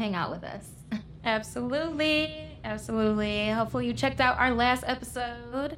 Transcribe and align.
hang 0.00 0.14
out 0.14 0.30
with 0.30 0.42
us. 0.42 0.66
Absolutely. 1.24 2.48
Absolutely. 2.64 3.50
Hopefully, 3.50 3.86
you 3.86 3.92
checked 3.92 4.18
out 4.18 4.38
our 4.38 4.50
last 4.50 4.82
episode 4.86 5.76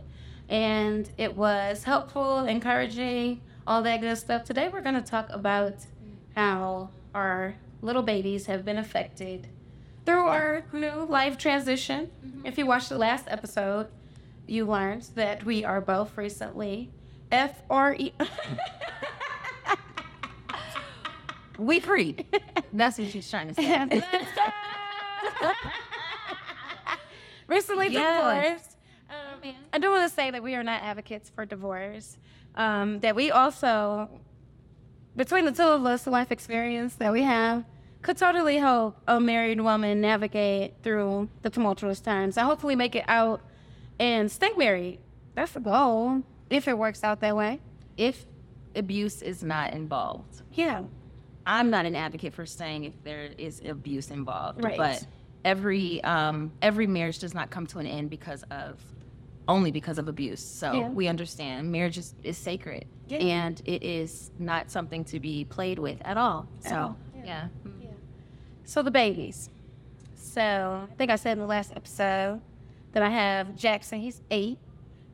and 0.48 1.10
it 1.18 1.36
was 1.36 1.82
helpful, 1.82 2.40
encouraging, 2.44 3.40
all 3.66 3.82
that 3.82 4.00
good 4.00 4.16
stuff. 4.16 4.44
Today, 4.44 4.68
we're 4.68 4.80
going 4.80 4.94
to 4.94 5.02
talk 5.02 5.26
about 5.30 5.74
how 6.36 6.90
our 7.14 7.56
little 7.80 8.02
babies 8.02 8.46
have 8.46 8.64
been 8.64 8.78
affected 8.78 9.48
through 10.06 10.26
our 10.26 10.64
new 10.72 11.04
life 11.04 11.36
transition. 11.36 12.10
Mm-hmm. 12.24 12.46
If 12.46 12.58
you 12.58 12.66
watched 12.66 12.90
the 12.90 12.98
last 12.98 13.26
episode, 13.28 13.88
you 14.46 14.66
learned 14.66 15.02
that 15.16 15.44
we 15.44 15.64
are 15.64 15.80
both 15.80 16.16
recently 16.16 16.90
F 17.32 17.60
R 17.68 17.94
E. 17.98 18.12
We 21.58 21.80
free. 21.80 22.16
That's 22.72 22.98
what 22.98 23.08
she's 23.08 23.30
trying 23.30 23.48
to 23.48 23.54
say. 23.54 24.02
recently 27.48 27.88
yes. 27.88 28.42
divorced. 28.42 28.76
Um, 29.10 29.54
I 29.72 29.78
do 29.78 29.90
want 29.90 30.08
to 30.08 30.14
say 30.14 30.30
that 30.30 30.42
we 30.42 30.54
are 30.54 30.62
not 30.62 30.82
advocates 30.82 31.30
for 31.30 31.44
divorce. 31.44 32.16
Um, 32.54 33.00
that 33.00 33.14
we 33.14 33.30
also, 33.30 34.08
between 35.16 35.44
the 35.44 35.52
two 35.52 35.62
of 35.62 35.84
us, 35.84 36.04
the 36.04 36.10
life 36.10 36.32
experience 36.32 36.94
that 36.96 37.12
we 37.12 37.22
have, 37.22 37.64
could 38.02 38.16
totally 38.16 38.56
help 38.56 39.00
a 39.06 39.20
married 39.20 39.60
woman 39.60 40.00
navigate 40.00 40.74
through 40.82 41.28
the 41.42 41.50
tumultuous 41.50 42.00
times 42.00 42.36
and 42.36 42.46
hopefully 42.46 42.74
make 42.74 42.96
it 42.96 43.04
out 43.06 43.40
and 44.00 44.30
stay 44.30 44.50
married. 44.56 44.98
That's 45.34 45.52
the 45.52 45.60
goal, 45.60 46.22
if 46.50 46.66
it 46.68 46.76
works 46.76 47.04
out 47.04 47.20
that 47.20 47.36
way. 47.36 47.60
If 47.96 48.26
abuse 48.74 49.22
is 49.22 49.42
not 49.42 49.72
involved. 49.72 50.42
Yeah. 50.52 50.82
I'm 51.46 51.70
not 51.70 51.86
an 51.86 51.96
advocate 51.96 52.34
for 52.34 52.46
saying 52.46 52.84
if 52.84 53.02
there 53.04 53.30
is 53.38 53.60
abuse 53.64 54.10
involved, 54.10 54.62
right. 54.62 54.76
but 54.76 55.06
every 55.44 56.02
um, 56.04 56.52
every 56.60 56.86
marriage 56.86 57.18
does 57.18 57.34
not 57.34 57.50
come 57.50 57.66
to 57.68 57.78
an 57.78 57.86
end 57.86 58.10
because 58.10 58.44
of 58.50 58.80
only 59.48 59.70
because 59.70 59.98
of 59.98 60.08
abuse. 60.08 60.44
So 60.44 60.72
yeah. 60.72 60.88
we 60.88 61.08
understand 61.08 61.70
marriage 61.70 61.98
is, 61.98 62.14
is 62.22 62.38
sacred 62.38 62.86
yeah. 63.08 63.18
and 63.18 63.60
it 63.64 63.82
is 63.82 64.30
not 64.38 64.70
something 64.70 65.04
to 65.06 65.18
be 65.18 65.44
played 65.44 65.78
with 65.78 66.00
at 66.04 66.16
all. 66.16 66.46
So 66.60 66.96
yeah. 67.16 67.24
yeah. 67.24 67.48
So 68.64 68.82
the 68.82 68.90
babies. 68.90 69.50
So 70.14 70.86
I 70.90 70.94
think 70.94 71.10
I 71.10 71.16
said 71.16 71.32
in 71.32 71.40
the 71.40 71.46
last 71.46 71.72
episode 71.74 72.40
that 72.92 73.02
I 73.02 73.10
have 73.10 73.56
Jackson, 73.56 74.00
he's 74.00 74.22
eight, 74.30 74.58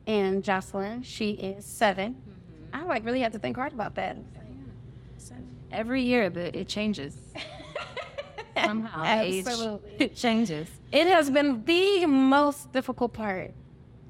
and 0.05 0.43
Jocelyn, 0.43 1.03
she 1.03 1.31
is 1.31 1.65
7 1.65 2.13
mm-hmm. 2.13 2.75
I 2.75 2.83
like 2.83 3.05
really 3.05 3.21
have 3.21 3.31
to 3.33 3.39
think 3.39 3.57
hard 3.57 3.73
about 3.73 3.95
that. 3.95 4.17
Every 5.71 6.01
year, 6.01 6.29
but 6.29 6.55
it 6.55 6.67
changes. 6.67 7.15
Somehow, 8.65 9.03
Absolutely. 9.03 9.91
age 9.99 10.15
changes. 10.21 10.67
It 10.91 11.07
has 11.07 11.29
been 11.29 11.63
the 11.65 12.05
most 12.05 12.71
difficult 12.73 13.13
part 13.13 13.53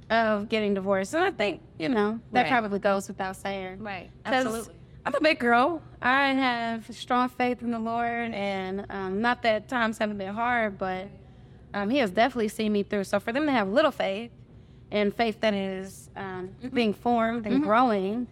of 0.09 0.49
getting 0.49 0.73
divorced, 0.73 1.13
and 1.13 1.23
I 1.23 1.31
think 1.31 1.61
you 1.77 1.89
know 1.89 2.19
that 2.31 2.43
right. 2.43 2.49
probably 2.49 2.79
goes 2.79 3.07
without 3.07 3.35
saying. 3.35 3.79
Right. 3.79 4.09
Absolutely. 4.25 4.73
I'm 5.05 5.15
a 5.15 5.21
big 5.21 5.39
girl. 5.39 5.81
I 6.01 6.33
have 6.33 6.93
strong 6.95 7.29
faith 7.29 7.61
in 7.61 7.71
the 7.71 7.79
Lord, 7.79 8.33
and 8.33 8.85
um, 8.89 9.21
not 9.21 9.43
that 9.43 9.67
times 9.67 9.97
haven't 9.97 10.17
been 10.17 10.33
hard, 10.33 10.77
but 10.77 11.07
um, 11.73 11.89
He 11.89 11.99
has 11.99 12.11
definitely 12.11 12.47
seen 12.47 12.71
me 12.73 12.83
through. 12.83 13.03
So 13.03 13.19
for 13.19 13.31
them 13.31 13.45
to 13.45 13.51
have 13.51 13.69
little 13.69 13.91
faith, 13.91 14.31
and 14.91 15.15
faith 15.15 15.39
that 15.41 15.53
is 15.53 16.09
um, 16.15 16.49
mm-hmm. 16.61 16.69
being 16.69 16.93
formed 16.93 17.45
and 17.45 17.55
mm-hmm. 17.55 17.63
growing, 17.65 18.27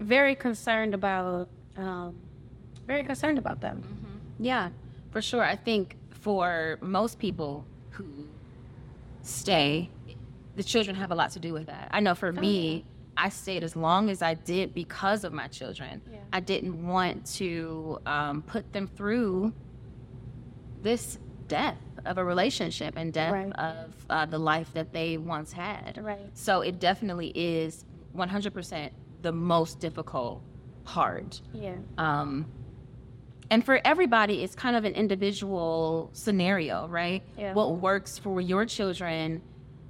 very 0.00 0.34
concerned 0.34 0.94
about, 0.94 1.48
um, 1.76 2.16
very 2.86 3.04
concerned 3.04 3.38
about 3.38 3.60
them. 3.60 3.82
Mm-hmm. 3.82 4.44
Yeah, 4.44 4.70
for 5.10 5.20
sure. 5.20 5.42
I 5.42 5.56
think 5.56 5.96
for 6.10 6.78
most 6.80 7.18
people 7.18 7.64
who 7.90 8.06
stay, 9.22 9.90
the 10.56 10.62
children 10.62 10.96
have 10.96 11.10
a 11.10 11.14
lot 11.14 11.30
to 11.32 11.38
do 11.38 11.52
with 11.52 11.66
that. 11.66 11.88
I 11.90 12.00
know 12.00 12.14
for 12.14 12.28
oh, 12.28 12.40
me. 12.40 12.76
Yeah 12.76 12.92
I 13.16 13.30
stayed 13.30 13.64
as 13.64 13.74
long 13.74 14.10
as 14.10 14.22
I 14.22 14.34
did 14.34 14.74
because 14.74 15.24
of 15.24 15.32
my 15.32 15.48
children. 15.48 16.02
Yeah. 16.10 16.18
I 16.32 16.40
didn't 16.40 16.86
want 16.86 17.24
to 17.36 17.98
um, 18.04 18.42
put 18.42 18.72
them 18.72 18.86
through 18.86 19.52
this 20.82 21.18
death 21.48 21.78
of 22.04 22.18
a 22.18 22.24
relationship 22.24 22.94
and 22.96 23.12
death 23.12 23.32
right. 23.32 23.52
of 23.58 23.94
uh, 24.10 24.26
the 24.26 24.38
life 24.38 24.72
that 24.74 24.92
they 24.92 25.16
once 25.16 25.52
had. 25.52 25.98
Right. 26.02 26.18
So 26.34 26.60
it 26.60 26.78
definitely 26.78 27.32
is 27.34 27.84
100% 28.14 28.90
the 29.22 29.32
most 29.32 29.80
difficult 29.80 30.42
part. 30.84 31.40
Yeah. 31.52 31.76
Um, 31.98 32.46
and 33.50 33.64
for 33.64 33.80
everybody, 33.84 34.42
it's 34.42 34.54
kind 34.54 34.76
of 34.76 34.84
an 34.84 34.94
individual 34.94 36.10
scenario, 36.12 36.88
right? 36.88 37.22
Yeah. 37.38 37.52
What 37.52 37.76
works 37.76 38.18
for 38.18 38.40
your 38.40 38.64
children 38.66 39.42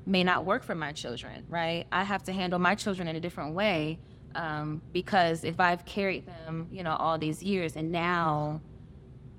may 0.05 0.22
not 0.22 0.44
work 0.44 0.62
for 0.62 0.75
my 0.75 0.93
children, 0.93 1.44
right? 1.49 1.87
I 1.91 2.05
have 2.05 2.22
to 2.25 2.33
handle 2.33 2.59
my 2.59 2.75
children 2.75 3.09
in 3.09 3.17
a 3.17 3.21
different 3.21 3.55
way 3.55 3.99
um, 4.34 4.83
because 4.93 5.43
if 5.44 5.59
I've 5.59 5.84
carried 5.84 6.27
them, 6.27 6.69
you 6.71 6.83
know, 6.83 6.94
all 6.97 7.19
these 7.19 7.43
years 7.43 7.77
and 7.77 7.91
now 7.91 8.61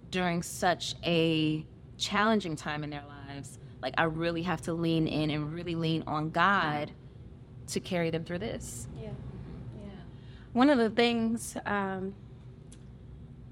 during 0.10 0.42
such 0.42 0.96
a 1.06 1.66
challenging 1.98 2.56
time 2.56 2.84
in 2.84 2.90
their 2.90 3.04
lives, 3.28 3.60
like 3.82 3.94
I 3.98 4.04
really 4.04 4.42
have 4.44 4.62
to 4.64 4.74
lean 4.74 5.08
in 5.08 5.30
and 5.30 5.54
really 5.54 5.76
lean 5.76 6.04
on 6.08 6.32
God 6.32 6.92
to 7.68 7.80
carry 7.80 8.10
them 8.10 8.24
through 8.24 8.40
this. 8.40 8.88
Yeah. 9.00 9.10
Yeah. 9.84 9.90
One 10.54 10.70
of 10.70 10.78
the 10.78 10.90
things 10.90 11.56
um, 11.66 12.16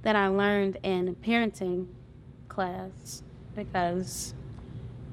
that 0.05 0.15
I 0.15 0.27
learned 0.27 0.77
in 0.83 1.15
parenting 1.15 1.87
class, 2.47 3.23
because, 3.55 4.35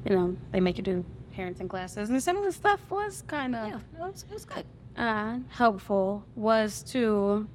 you 0.05 0.15
know, 0.15 0.37
they 0.51 0.61
make 0.61 0.77
you 0.77 0.85
do 0.85 1.03
parenting 1.35 1.67
classes, 1.67 2.11
and 2.11 2.23
some 2.23 2.37
of 2.37 2.45
the 2.45 2.53
stuff 2.53 2.79
was 2.91 3.25
kind 3.27 3.57
of 3.57 3.69
yeah, 3.69 3.77
it 3.77 3.99
was, 3.99 4.27
it 4.29 4.35
was 4.35 4.45
good. 4.45 4.67
Uh, 4.95 5.39
helpful 5.49 6.27
was 6.37 6.83
to 6.83 7.49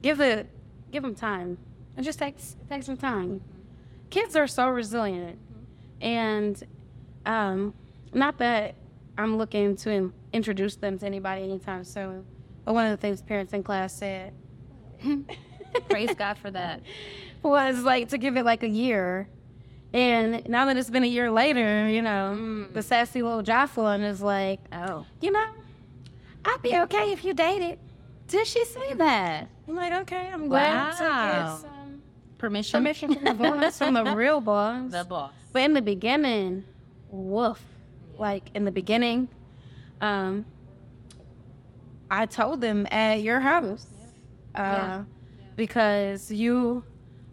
give 0.00 0.20
it 0.20 0.48
give 0.92 1.02
them 1.02 1.16
time. 1.16 1.58
It 1.96 2.02
just 2.02 2.20
takes 2.20 2.54
takes 2.68 2.86
some 2.86 2.96
time. 2.96 3.26
Mm-hmm. 3.26 4.08
Kids 4.10 4.36
are 4.36 4.46
so 4.46 4.68
resilient, 4.68 5.38
mm-hmm. 5.38 6.06
and 6.06 6.62
um, 7.26 7.74
not 8.14 8.38
that 8.38 8.76
I'm 9.16 9.36
looking 9.36 9.74
to 9.78 9.90
in, 9.90 10.12
introduce 10.32 10.76
them 10.76 11.00
to 11.00 11.06
anybody 11.06 11.42
anytime 11.42 11.82
soon. 11.82 12.24
But 12.64 12.74
one 12.74 12.86
of 12.86 12.92
the 12.92 12.96
things 12.96 13.22
parents 13.22 13.52
in 13.52 13.64
class 13.64 13.92
said, 13.92 14.32
praise 15.80 16.14
God 16.14 16.38
for 16.38 16.50
that, 16.50 16.80
was 17.42 17.82
like 17.82 18.08
to 18.10 18.18
give 18.18 18.36
it 18.36 18.44
like 18.44 18.62
a 18.62 18.68
year 18.68 19.28
and 19.92 20.46
now 20.48 20.66
that 20.66 20.76
it's 20.76 20.90
been 20.90 21.04
a 21.04 21.08
year 21.08 21.30
later, 21.30 21.88
you 21.88 22.02
know, 22.02 22.36
mm. 22.38 22.72
the 22.72 22.82
sassy 22.82 23.22
little 23.22 23.42
Jocelyn 23.42 24.02
is 24.02 24.20
like, 24.20 24.60
oh, 24.72 25.06
you 25.20 25.30
know, 25.30 25.46
I'd 26.44 26.62
be 26.62 26.76
okay 26.76 27.12
if 27.12 27.24
you 27.24 27.32
dated. 27.32 27.78
Did 28.26 28.46
she 28.46 28.64
say 28.66 28.92
that? 28.94 29.48
I'm 29.66 29.74
like, 29.74 29.92
okay, 30.02 30.28
I'm 30.30 30.48
glad 30.48 30.74
wow. 30.74 30.90
to 30.90 31.62
get 31.62 31.70
some 31.70 32.02
permission. 32.36 32.82
Permission 32.82 33.14
from 33.14 33.24
the 33.24 33.34
boss, 33.60 33.78
from 33.78 33.94
the 33.94 34.04
real 34.14 34.42
boss. 34.42 34.90
The 34.90 35.04
boss. 35.04 35.32
But 35.52 35.62
in 35.62 35.72
the 35.72 35.82
beginning, 35.82 36.64
woof. 37.10 37.62
Like 38.18 38.50
in 38.54 38.64
the 38.64 38.72
beginning, 38.72 39.28
um, 40.02 40.44
I 42.10 42.26
told 42.26 42.60
them 42.60 42.86
at 42.90 43.22
your 43.22 43.40
house. 43.40 43.86
Yeah. 44.54 44.60
Uh, 44.60 44.76
yeah. 44.76 45.04
Because 45.58 46.30
you, 46.30 46.84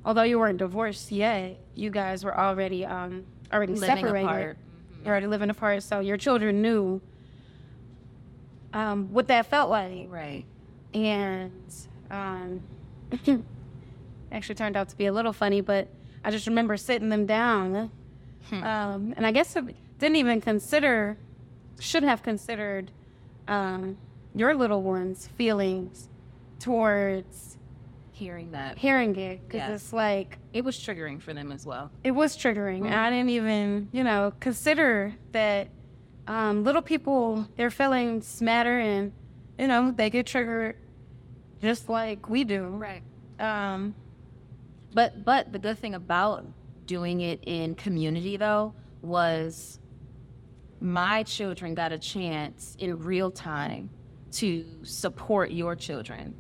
although 0.04 0.24
you 0.24 0.40
weren't 0.40 0.58
divorced 0.58 1.12
yet, 1.12 1.60
you 1.76 1.92
guys 1.92 2.24
were 2.24 2.36
already 2.36 2.84
um 2.84 3.24
already 3.54 3.76
living 3.76 3.98
separated. 3.98 4.26
Apart. 4.26 4.58
You're 5.04 5.12
already 5.12 5.28
living 5.28 5.52
apart, 5.52 5.84
so 5.84 6.00
your 6.00 6.18
children 6.18 6.64
knew 6.64 7.00
um, 8.74 9.14
what 9.14 9.28
that 9.28 9.46
felt 9.46 9.70
like. 9.70 10.08
Right. 10.10 10.44
And 10.96 11.52
um, 12.10 12.64
actually 14.32 14.56
turned 14.56 14.76
out 14.76 14.90
to 14.90 14.98
be 14.98 15.06
a 15.06 15.14
little 15.14 15.32
funny, 15.32 15.62
but 15.62 15.88
I 16.24 16.32
just 16.32 16.48
remember 16.48 16.76
sitting 16.78 17.10
them 17.10 17.28
down, 17.28 17.92
hmm. 18.50 18.64
um, 18.64 19.14
and 19.16 19.28
I 19.28 19.32
guess 19.32 19.56
I 19.56 19.62
didn't 20.00 20.16
even 20.16 20.42
consider, 20.42 21.18
should 21.80 22.02
have 22.02 22.24
considered 22.24 22.90
um, 23.48 23.98
your 24.34 24.56
little 24.56 24.82
ones' 24.82 25.30
feelings 25.38 26.10
towards 26.60 27.55
hearing 28.16 28.52
that. 28.52 28.78
Hearing 28.78 29.16
it 29.18 29.48
because 29.48 29.70
it's 29.82 29.94
like 29.94 30.40
it 30.54 30.64
was 30.64 30.78
triggering 30.78 31.22
for 31.22 31.34
them 31.34 31.52
as 31.52 31.66
well. 31.66 31.92
It 32.04 32.12
was 32.12 32.38
triggering. 32.38 32.84
Mm-hmm. 32.84 32.94
i 32.94 33.10
didn't 33.10 33.30
even 33.30 33.90
you 33.92 34.04
know 34.04 34.34
consider 34.40 35.14
that 35.32 35.68
um, 36.28 36.64
little 36.64 36.82
people 36.82 37.48
their 37.58 37.70
feelings 37.70 38.42
matter 38.42 38.80
and 38.80 39.12
you 39.60 39.68
know 39.68 39.92
they 39.92 40.10
get 40.10 40.26
triggered 40.26 40.78
just 41.62 41.90
like 41.90 42.30
we 42.30 42.44
do. 42.44 42.64
Right. 42.64 43.04
Um, 43.40 43.94
but 44.94 45.26
but 45.26 45.52
the 45.52 45.60
good 45.60 45.78
thing 45.78 45.94
about 45.94 46.46
doing 46.86 47.22
it 47.22 47.42
in 47.44 47.76
community 47.76 48.38
though 48.38 48.74
was 49.02 49.80
my 50.80 51.24
children 51.24 51.76
got 51.76 51.92
a 51.92 51.98
chance 51.98 52.76
in 52.80 53.00
real 53.00 53.30
time 53.32 53.90
to 54.32 54.66
support 54.84 55.52
your 55.52 55.76
children 55.76 56.36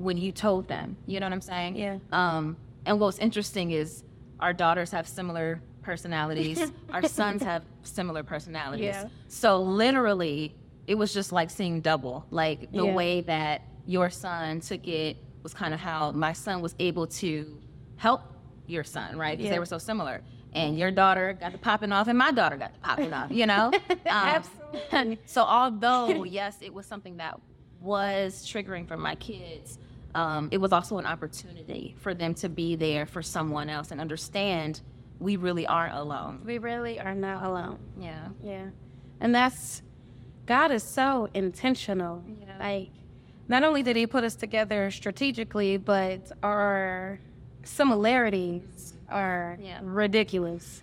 when 0.00 0.16
you 0.16 0.32
told 0.32 0.66
them. 0.68 0.96
You 1.06 1.20
know 1.20 1.26
what 1.26 1.32
I'm 1.32 1.40
saying? 1.40 1.76
Yeah. 1.76 1.98
Um, 2.12 2.56
and 2.86 2.98
what's 2.98 3.18
interesting 3.18 3.70
is 3.72 4.02
our 4.40 4.52
daughters 4.52 4.90
have 4.92 5.06
similar 5.06 5.60
personalities. 5.82 6.72
our 6.92 7.02
sons 7.06 7.42
have 7.42 7.62
similar 7.82 8.22
personalities. 8.22 8.84
Yeah. 8.84 9.08
So 9.28 9.60
literally, 9.62 10.54
it 10.86 10.94
was 10.96 11.12
just 11.12 11.32
like 11.32 11.50
seeing 11.50 11.80
double. 11.80 12.24
Like 12.30 12.72
the 12.72 12.84
Yeah. 12.86 12.94
way 12.94 13.20
that 13.22 13.62
your 13.86 14.08
son 14.10 14.60
took 14.60 14.86
it 14.88 15.16
was 15.42 15.52
kind 15.54 15.74
of 15.74 15.80
how 15.80 16.12
my 16.12 16.32
son 16.32 16.60
was 16.62 16.74
able 16.78 17.06
to 17.06 17.58
help 17.96 18.22
your 18.66 18.84
son, 18.84 19.16
right? 19.18 19.36
Because 19.36 19.46
Yeah. 19.46 19.52
they 19.52 19.58
were 19.58 19.66
so 19.66 19.78
similar. 19.78 20.22
And 20.52 20.78
your 20.78 20.90
daughter 20.90 21.32
got 21.38 21.52
the 21.52 21.58
popping 21.58 21.92
off, 21.92 22.08
and 22.08 22.18
my 22.18 22.32
daughter 22.32 22.56
got 22.56 22.72
the 22.72 22.80
popping 22.80 23.12
off. 23.12 23.30
You 23.30 23.46
know. 23.46 23.70
Um, 23.90 24.42
Absolutely. 24.90 25.18
so 25.26 25.42
although 25.42 26.24
yes, 26.24 26.56
it 26.60 26.72
was 26.74 26.86
something 26.86 27.18
that 27.18 27.38
was 27.80 28.44
triggering 28.46 28.86
for 28.88 28.96
my 28.96 29.14
kids, 29.14 29.78
um, 30.14 30.48
it 30.50 30.58
was 30.58 30.72
also 30.72 30.98
an 30.98 31.06
opportunity 31.06 31.94
for 32.00 32.14
them 32.14 32.34
to 32.34 32.48
be 32.48 32.74
there 32.76 33.06
for 33.06 33.22
someone 33.22 33.68
else 33.70 33.90
and 33.90 34.00
understand 34.00 34.80
we 35.18 35.36
really 35.36 35.66
aren't 35.66 35.94
alone. 35.94 36.40
We 36.44 36.58
really 36.58 36.98
are 36.98 37.14
not 37.14 37.44
alone. 37.44 37.78
Yeah. 37.98 38.28
Yeah. 38.42 38.66
And 39.20 39.34
that's 39.34 39.82
God 40.46 40.70
is 40.72 40.82
so 40.82 41.28
intentional. 41.34 42.24
Yeah. 42.40 42.56
Like 42.58 42.88
not 43.48 43.62
only 43.64 43.82
did 43.82 43.96
he 43.96 44.06
put 44.06 44.24
us 44.24 44.34
together 44.34 44.90
strategically, 44.90 45.76
but 45.76 46.32
our 46.42 47.20
similarities 47.62 48.94
are 49.08 49.58
Yeah. 49.60 49.80
ridiculous. 49.82 50.82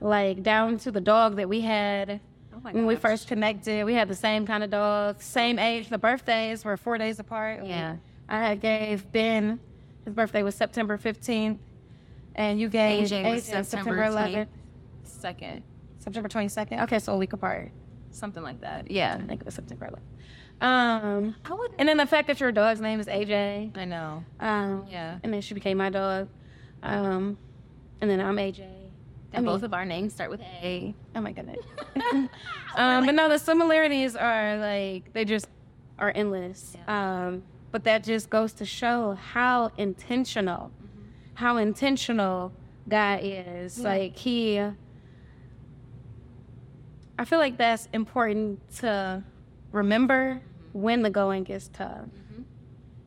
Like 0.00 0.42
down 0.42 0.78
to 0.78 0.90
the 0.90 1.00
dog 1.00 1.36
that 1.36 1.48
we 1.48 1.60
had 1.60 2.20
Oh 2.54 2.58
when 2.72 2.86
we 2.86 2.96
first 2.96 3.28
connected. 3.28 3.84
We 3.84 3.94
had 3.94 4.08
the 4.08 4.14
same 4.14 4.46
kind 4.46 4.64
of 4.64 4.70
dog, 4.70 5.20
same 5.22 5.58
age. 5.58 5.88
The 5.88 5.98
birthdays 5.98 6.64
were 6.64 6.76
four 6.76 6.98
days 6.98 7.18
apart. 7.18 7.64
Yeah. 7.64 7.96
I 8.28 8.54
gave 8.56 9.10
Ben 9.12 9.60
his 10.04 10.14
birthday 10.14 10.42
was 10.42 10.54
September 10.54 10.96
15th, 10.96 11.58
and 12.36 12.60
you 12.60 12.68
gave 12.68 13.08
AJ 13.08 13.30
was 13.30 13.48
AJ 13.48 13.64
September 13.64 13.96
11th, 13.96 14.46
Second, 15.02 15.62
September 15.98 16.28
22nd. 16.28 16.82
Okay, 16.84 16.98
so 17.00 17.12
a 17.14 17.16
week 17.16 17.32
apart. 17.32 17.72
something 18.12 18.42
like 18.42 18.60
that. 18.60 18.90
Yeah. 18.90 19.18
I 19.20 19.26
think 19.26 19.40
it 19.40 19.44
was 19.46 19.54
September 19.54 19.90
11th. 19.90 20.64
Um, 20.64 21.34
I 21.44 21.52
would. 21.54 21.72
and 21.78 21.88
then 21.88 21.96
the 21.98 22.06
fact 22.06 22.28
that 22.28 22.40
your 22.40 22.50
dog's 22.52 22.80
name 22.80 22.98
is 23.00 23.06
AJ. 23.08 23.76
I 23.76 23.84
know. 23.84 24.24
Um, 24.40 24.86
Yeah. 24.88 25.18
And 25.22 25.34
then 25.34 25.40
she 25.42 25.52
became 25.54 25.76
my 25.76 25.90
dog. 25.90 26.28
Um, 26.82 27.36
and 28.00 28.08
then 28.08 28.20
I'm 28.20 28.36
AJ. 28.36 28.60
And 29.32 29.44
mean- 29.44 29.54
both 29.54 29.64
of 29.64 29.74
our 29.74 29.84
names 29.84 30.14
start 30.14 30.30
with 30.30 30.40
A. 30.40 30.94
Oh 31.14 31.20
my 31.20 31.32
goodness. 31.32 31.58
um, 32.76 33.04
but 33.06 33.14
no, 33.14 33.28
the 33.28 33.38
similarities 33.38 34.14
are 34.16 34.56
like 34.58 35.12
they 35.12 35.24
just 35.24 35.48
are 35.98 36.12
endless. 36.14 36.76
Um, 36.86 37.42
but 37.70 37.84
that 37.84 38.04
just 38.04 38.30
goes 38.30 38.52
to 38.54 38.64
show 38.64 39.14
how 39.14 39.70
intentional, 39.76 40.70
mm-hmm. 40.82 41.08
how 41.34 41.56
intentional 41.56 42.52
God 42.88 43.20
is. 43.22 43.78
Yeah. 43.78 43.88
Like 43.88 44.16
He. 44.16 44.60
I 47.18 47.24
feel 47.24 47.38
like 47.38 47.56
that's 47.56 47.88
important 47.92 48.60
to 48.78 49.22
remember 49.72 50.34
mm-hmm. 50.34 50.80
when 50.80 51.02
the 51.02 51.10
going 51.10 51.44
gets 51.44 51.68
tough. 51.68 52.06
Mm-hmm. 52.06 52.42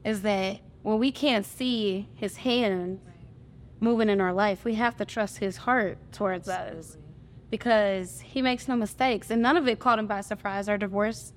Is 0.04 0.22
that 0.24 0.60
when 0.82 1.00
we 1.00 1.12
can't 1.12 1.46
see 1.46 2.08
His 2.16 2.38
hand 2.38 3.00
moving 3.80 4.10
in 4.10 4.20
our 4.20 4.34
life, 4.34 4.66
we 4.66 4.76
have 4.76 4.98
to 4.98 5.06
trust 5.06 5.38
His 5.38 5.58
heart 5.58 5.98
towards 6.12 6.50
us 6.50 6.98
because 7.50 8.22
he 8.22 8.42
makes 8.42 8.68
no 8.68 8.76
mistakes 8.76 9.32
and 9.32 9.42
none 9.42 9.58
of 9.58 9.68
it 9.68 9.80
caught 9.80 10.00
him 10.00 10.08
by 10.08 10.22
surprise 10.22 10.70
our 10.70 10.78
divorce 10.78 11.34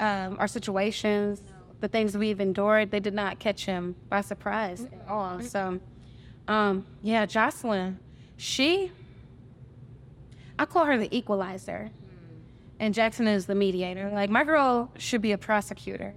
um, 0.00 0.36
our 0.38 0.48
situations 0.48 1.42
the 1.80 1.88
things 1.88 2.16
we've 2.16 2.40
endured 2.40 2.90
they 2.90 3.00
did 3.00 3.14
not 3.14 3.38
catch 3.38 3.64
him 3.64 3.94
by 4.08 4.20
surprise 4.20 4.84
at 4.84 5.08
all. 5.08 5.40
So 5.40 5.80
um, 6.46 6.86
yeah 7.02 7.26
jocelyn 7.26 7.98
she 8.36 8.90
i 10.58 10.64
call 10.64 10.84
her 10.84 10.96
the 10.98 11.14
equalizer. 11.16 11.90
And 12.80 12.94
jackson 12.94 13.26
is 13.26 13.46
the 13.46 13.54
mediator. 13.56 14.08
Like 14.12 14.30
my 14.30 14.44
girl 14.44 14.90
should 14.98 15.20
be 15.20 15.32
a 15.32 15.38
prosecutor 15.38 16.14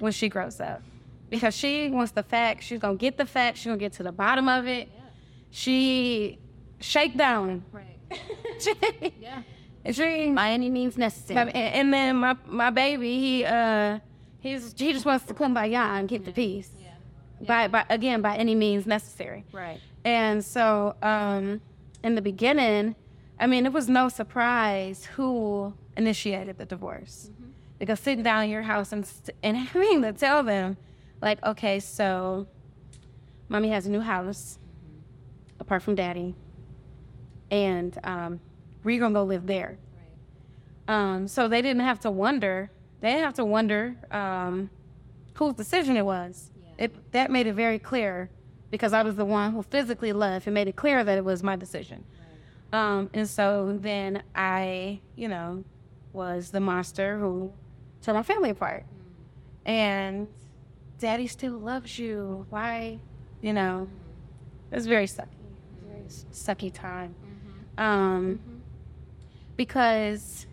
when 0.00 0.12
she 0.12 0.28
grows 0.28 0.60
up. 0.60 0.82
Because 1.30 1.54
she 1.56 1.88
wants 1.88 2.12
the 2.12 2.22
facts. 2.22 2.64
She's 2.66 2.78
gonna 2.80 2.96
get 2.96 3.16
the 3.16 3.26
facts. 3.26 3.60
She's 3.60 3.66
gonna 3.66 3.78
get 3.78 3.92
to 3.94 4.02
the 4.02 4.12
bottom 4.12 4.48
of 4.48 4.66
it. 4.66 4.88
She 5.50 6.38
shake 6.80 7.16
down 7.16 7.64
Right. 7.72 7.98
yeah. 9.20 9.42
She, 9.90 10.32
By 10.32 10.50
any 10.50 10.68
means 10.70 10.98
necessary. 10.98 11.52
and 11.52 11.92
then 11.92 12.16
my 12.16 12.36
my 12.46 12.70
baby, 12.70 13.18
he 13.20 13.44
uh, 13.44 14.00
he's 14.46 14.74
he 14.76 14.92
just 14.92 15.04
wants 15.04 15.26
to 15.26 15.34
kumbaya 15.34 15.98
and 15.98 16.08
keep 16.08 16.24
the 16.24 16.32
peace. 16.32 16.70
Yeah. 16.80 17.46
By 17.46 17.68
by 17.68 17.84
again 17.90 18.22
by 18.22 18.36
any 18.36 18.54
means 18.54 18.86
necessary. 18.86 19.44
Right. 19.52 19.80
And 20.04 20.44
so 20.44 20.94
um, 21.02 21.60
in 22.02 22.14
the 22.14 22.22
beginning, 22.22 22.94
I 23.38 23.46
mean, 23.46 23.66
it 23.66 23.72
was 23.72 23.88
no 23.88 24.08
surprise 24.08 25.04
who 25.04 25.74
initiated 25.96 26.58
the 26.58 26.64
divorce. 26.64 27.30
Because 27.78 28.00
sitting 28.00 28.22
down 28.22 28.44
in 28.44 28.50
your 28.50 28.62
house 28.62 28.92
and 28.92 29.06
st- 29.06 29.36
and 29.42 29.56
having 29.68 30.02
to 30.02 30.12
tell 30.12 30.42
them, 30.42 30.76
like, 31.20 31.44
okay, 31.44 31.80
so, 31.80 32.46
mommy 33.48 33.68
has 33.70 33.86
a 33.86 33.90
new 33.90 34.00
house, 34.00 34.58
apart 35.60 35.82
from 35.82 35.94
daddy, 35.94 36.34
and 37.50 37.98
um, 38.04 38.40
we're 38.84 39.00
gonna 39.00 39.12
go 39.12 39.24
live 39.24 39.46
there. 39.46 39.78
Um, 40.88 41.26
so 41.26 41.48
they 41.48 41.60
didn't 41.60 41.82
have 41.82 42.00
to 42.00 42.10
wonder. 42.10 42.70
They 43.00 43.10
didn't 43.10 43.24
have 43.24 43.34
to 43.34 43.44
wonder 43.44 43.96
um, 44.10 44.70
whose 45.34 45.54
decision 45.54 45.96
it 45.96 46.04
was. 46.04 46.50
Yeah. 46.56 46.84
It 46.84 47.12
that 47.12 47.30
made 47.30 47.46
it 47.46 47.54
very 47.54 47.78
clear 47.78 48.30
because 48.70 48.92
I 48.92 49.02
was 49.02 49.16
the 49.16 49.24
one 49.24 49.52
who 49.52 49.62
physically 49.62 50.12
left. 50.12 50.46
It 50.46 50.50
made 50.50 50.68
it 50.68 50.76
clear 50.76 51.04
that 51.04 51.18
it 51.18 51.24
was 51.24 51.42
my 51.42 51.56
decision. 51.56 52.04
Um, 52.72 53.10
and 53.14 53.28
so 53.28 53.78
then 53.80 54.22
I, 54.34 55.00
you 55.14 55.28
know, 55.28 55.64
was 56.12 56.50
the 56.50 56.60
monster 56.60 57.18
who 57.18 57.52
tore 58.02 58.14
my 58.14 58.22
family 58.22 58.50
apart. 58.50 58.84
And 59.64 60.28
daddy 60.98 61.26
still 61.26 61.58
loves 61.58 61.98
you. 61.98 62.46
Why, 62.50 62.98
you 63.40 63.52
know, 63.52 63.88
it 64.70 64.74
was 64.74 64.86
very 64.86 65.06
sucky. 65.06 65.26
Very 65.86 66.02
sucky 66.32 66.72
time. 66.72 67.14
Um, 67.78 68.40
because 69.56 70.46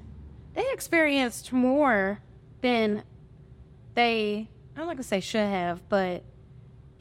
they 0.53 0.65
experienced 0.71 1.51
more 1.51 2.19
than 2.63 3.03
they, 3.93 4.49
I'm 4.75 4.87
not 4.87 4.93
gonna 4.95 5.03
say 5.03 5.19
should 5.19 5.47
have, 5.47 5.87
but 5.87 6.23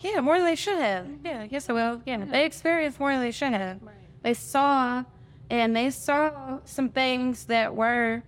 yeah, 0.00 0.20
more 0.20 0.36
than 0.36 0.44
they 0.46 0.56
should 0.56 0.78
have. 0.78 1.06
Yeah, 1.24 1.46
yes, 1.48 1.70
I 1.70 1.72
will. 1.72 2.02
Yeah, 2.04 2.24
they 2.26 2.44
experienced 2.44 3.00
more 3.00 3.12
than 3.12 3.20
they 3.22 3.30
should 3.30 3.52
have. 3.52 3.80
They 4.22 4.34
saw, 4.34 5.04
and 5.48 5.74
they 5.74 5.88
saw 5.90 6.58
some 6.64 6.90
things 6.90 7.46
that 7.46 7.74
were 7.74 8.22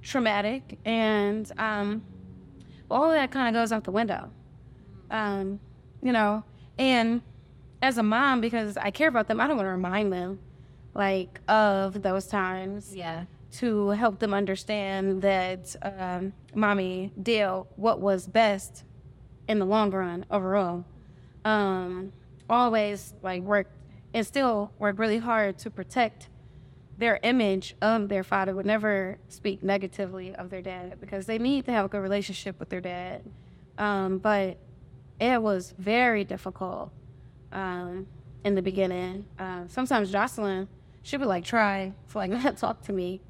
traumatic, 0.00 0.78
and 0.86 1.50
um, 1.58 2.02
all 2.90 3.04
of 3.04 3.12
that 3.12 3.30
kind 3.30 3.54
of 3.54 3.60
goes 3.60 3.72
out 3.72 3.84
the 3.84 3.90
window. 3.90 4.30
Um, 5.10 5.60
you 6.02 6.12
know, 6.12 6.44
and 6.78 7.20
as 7.82 7.98
a 7.98 8.02
mom, 8.02 8.40
because 8.40 8.76
I 8.76 8.90
care 8.90 9.08
about 9.08 9.28
them, 9.28 9.40
I 9.40 9.46
don't 9.46 9.56
want 9.56 9.66
to 9.66 9.72
remind 9.72 10.12
them 10.12 10.38
like 10.94 11.40
of 11.48 12.02
those 12.02 12.26
times 12.26 12.94
Yeah. 12.94 13.24
To 13.50 13.88
help 13.90 14.18
them 14.18 14.34
understand 14.34 15.22
that 15.22 15.74
um, 15.82 16.32
mommy 16.54 17.12
did 17.22 17.48
what 17.76 18.00
was 18.00 18.26
best 18.26 18.84
in 19.48 19.58
the 19.58 19.64
long 19.64 19.90
run 19.90 20.26
overall. 20.30 20.84
Um, 21.44 22.12
always 22.48 23.14
like 23.22 23.42
worked 23.42 23.72
and 24.14 24.26
still 24.26 24.72
work 24.78 24.98
really 24.98 25.18
hard 25.18 25.58
to 25.58 25.70
protect 25.70 26.28
their 26.98 27.20
image 27.22 27.76
of 27.80 28.08
their 28.08 28.24
father. 28.24 28.54
Would 28.54 28.66
never 28.66 29.18
speak 29.28 29.62
negatively 29.62 30.34
of 30.34 30.50
their 30.50 30.62
dad 30.62 31.00
because 31.00 31.26
they 31.26 31.38
need 31.38 31.64
to 31.66 31.72
have 31.72 31.86
a 31.86 31.88
good 31.88 32.00
relationship 32.00 32.58
with 32.58 32.68
their 32.68 32.80
dad. 32.80 33.22
Um, 33.78 34.18
but 34.18 34.58
it 35.20 35.40
was 35.40 35.74
very 35.78 36.24
difficult 36.24 36.90
um, 37.52 38.06
in 38.44 38.54
the 38.54 38.62
beginning. 38.62 39.24
Uh, 39.38 39.62
sometimes 39.68 40.10
Jocelyn, 40.10 40.68
she 41.08 41.16
would 41.16 41.28
like 41.28 41.44
try 41.44 41.92
to 42.10 42.18
like 42.18 42.30
not 42.30 42.56
talk 42.64 42.82
to 42.82 42.92
me, 42.92 43.20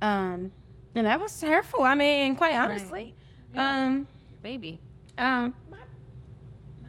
um, 0.00 0.50
and 0.94 1.06
that 1.06 1.20
was 1.20 1.40
hurtful. 1.40 1.82
I 1.84 1.94
mean, 1.94 2.34
quite 2.34 2.54
honestly, 2.56 3.14
um, 3.56 4.06
Baby. 4.42 4.80
um, 5.18 5.54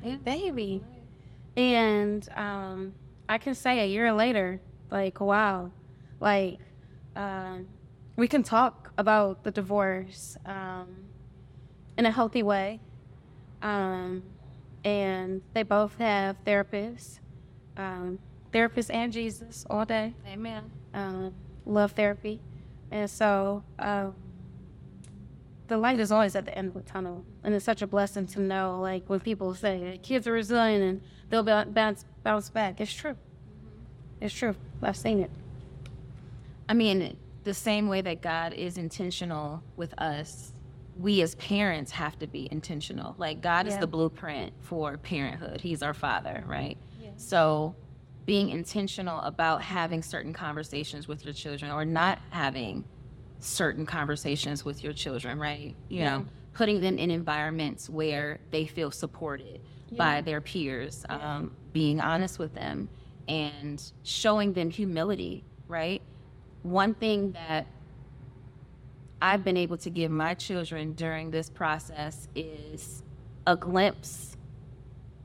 my 0.02 0.18
baby, 0.18 0.84
and 1.56 2.28
um, 2.36 2.94
I 3.30 3.38
can 3.38 3.54
say 3.54 3.82
a 3.82 3.86
year 3.86 4.12
later, 4.12 4.60
like 4.90 5.22
wow, 5.22 5.72
like 6.20 6.60
um, 7.16 7.68
we 8.16 8.28
can 8.28 8.42
talk 8.42 8.92
about 8.98 9.44
the 9.44 9.52
divorce 9.52 10.36
um, 10.46 10.88
in 11.98 12.06
a 12.06 12.12
healthy 12.12 12.44
way. 12.44 12.80
Um, 13.62 14.24
and 14.84 15.42
they 15.54 15.64
both 15.64 15.98
have 15.98 16.36
therapists, 16.44 17.20
um, 17.78 18.20
therapists 18.54 18.94
and 18.94 19.12
Jesus 19.12 19.66
all 19.70 19.86
day. 19.86 20.14
Amen. 20.28 20.70
Um, 20.94 21.34
love 21.66 21.92
therapy, 21.94 22.40
and 22.92 23.10
so 23.10 23.64
um, 23.80 24.14
the 25.68 25.78
light 25.78 26.00
is 26.00 26.12
always 26.12 26.36
at 26.36 26.46
the 26.46 26.58
end 26.58 26.70
of 26.70 26.74
the 26.74 26.82
tunnel, 26.82 27.26
and 27.44 27.54
it's 27.54 27.66
such 27.66 27.82
a 27.82 27.88
blessing 27.88 28.28
to 28.28 28.40
know. 28.40 28.80
Like 28.80 29.04
when 29.08 29.20
people 29.20 29.56
say 29.56 30.00
kids 30.04 30.28
are 30.28 30.34
resilient 30.34 30.84
and 30.84 31.02
they'll 31.30 31.44
bounce 31.66 32.06
bounce 32.24 32.50
back, 32.50 32.80
it's 32.80 32.94
true. 32.94 33.16
It's 34.22 34.34
true. 34.34 34.56
I've 34.82 34.98
seen 34.98 35.20
it. 35.20 35.32
I 36.70 36.74
mean, 36.74 37.18
the 37.44 37.54
same 37.54 37.88
way 37.88 38.02
that 38.02 38.22
God 38.22 38.54
is 38.54 38.78
intentional 38.78 39.62
with 39.76 39.94
us, 40.00 40.54
we 40.98 41.22
as 41.22 41.36
parents 41.36 41.92
have 41.92 42.18
to 42.20 42.28
be 42.28 42.48
intentional. 42.52 43.16
Like 43.18 43.42
God 43.42 43.68
is 43.68 43.78
the 43.78 43.88
blueprint 43.88 44.54
for 44.62 44.98
parenthood. 44.98 45.60
He's 45.62 45.84
our 45.84 45.94
father, 45.94 46.44
right? 46.48 46.78
Yeah. 47.02 47.10
So 47.18 47.76
being 48.26 48.50
intentional 48.50 49.20
about 49.22 49.62
having 49.62 50.02
certain 50.02 50.34
conversations 50.34 51.08
with 51.08 51.26
your 51.26 51.34
children 51.34 51.72
or 51.72 51.84
not 51.86 52.20
having 52.30 52.86
certain 53.40 53.86
conversations 53.86 54.64
with 54.64 54.84
your 54.84 54.94
children, 54.94 55.40
right? 55.40 55.76
You 55.90 56.00
Yeah. 56.00 56.18
know, 56.18 56.26
putting 56.54 56.80
them 56.82 56.98
in 56.98 57.12
environments 57.12 57.90
where 57.90 58.40
they 58.52 58.66
feel 58.66 58.92
supported 58.92 59.60
by 59.98 60.22
their 60.22 60.42
peers, 60.42 61.06
um, 61.10 61.56
being 61.74 62.00
honest 62.00 62.40
with 62.40 62.54
them 62.54 62.90
and 63.28 63.92
showing 64.04 64.54
them 64.54 64.70
humility, 64.70 65.44
right? 65.68 66.02
One 66.64 66.94
thing 66.94 67.34
that 67.34 67.68
I've 69.22 69.44
been 69.44 69.58
able 69.58 69.78
to 69.78 69.90
give 69.90 70.12
my 70.12 70.34
children 70.34 70.94
during 70.94 71.32
this 71.32 71.50
process 71.50 72.28
is 72.36 73.04
a 73.46 73.56
glimpse 73.56 74.36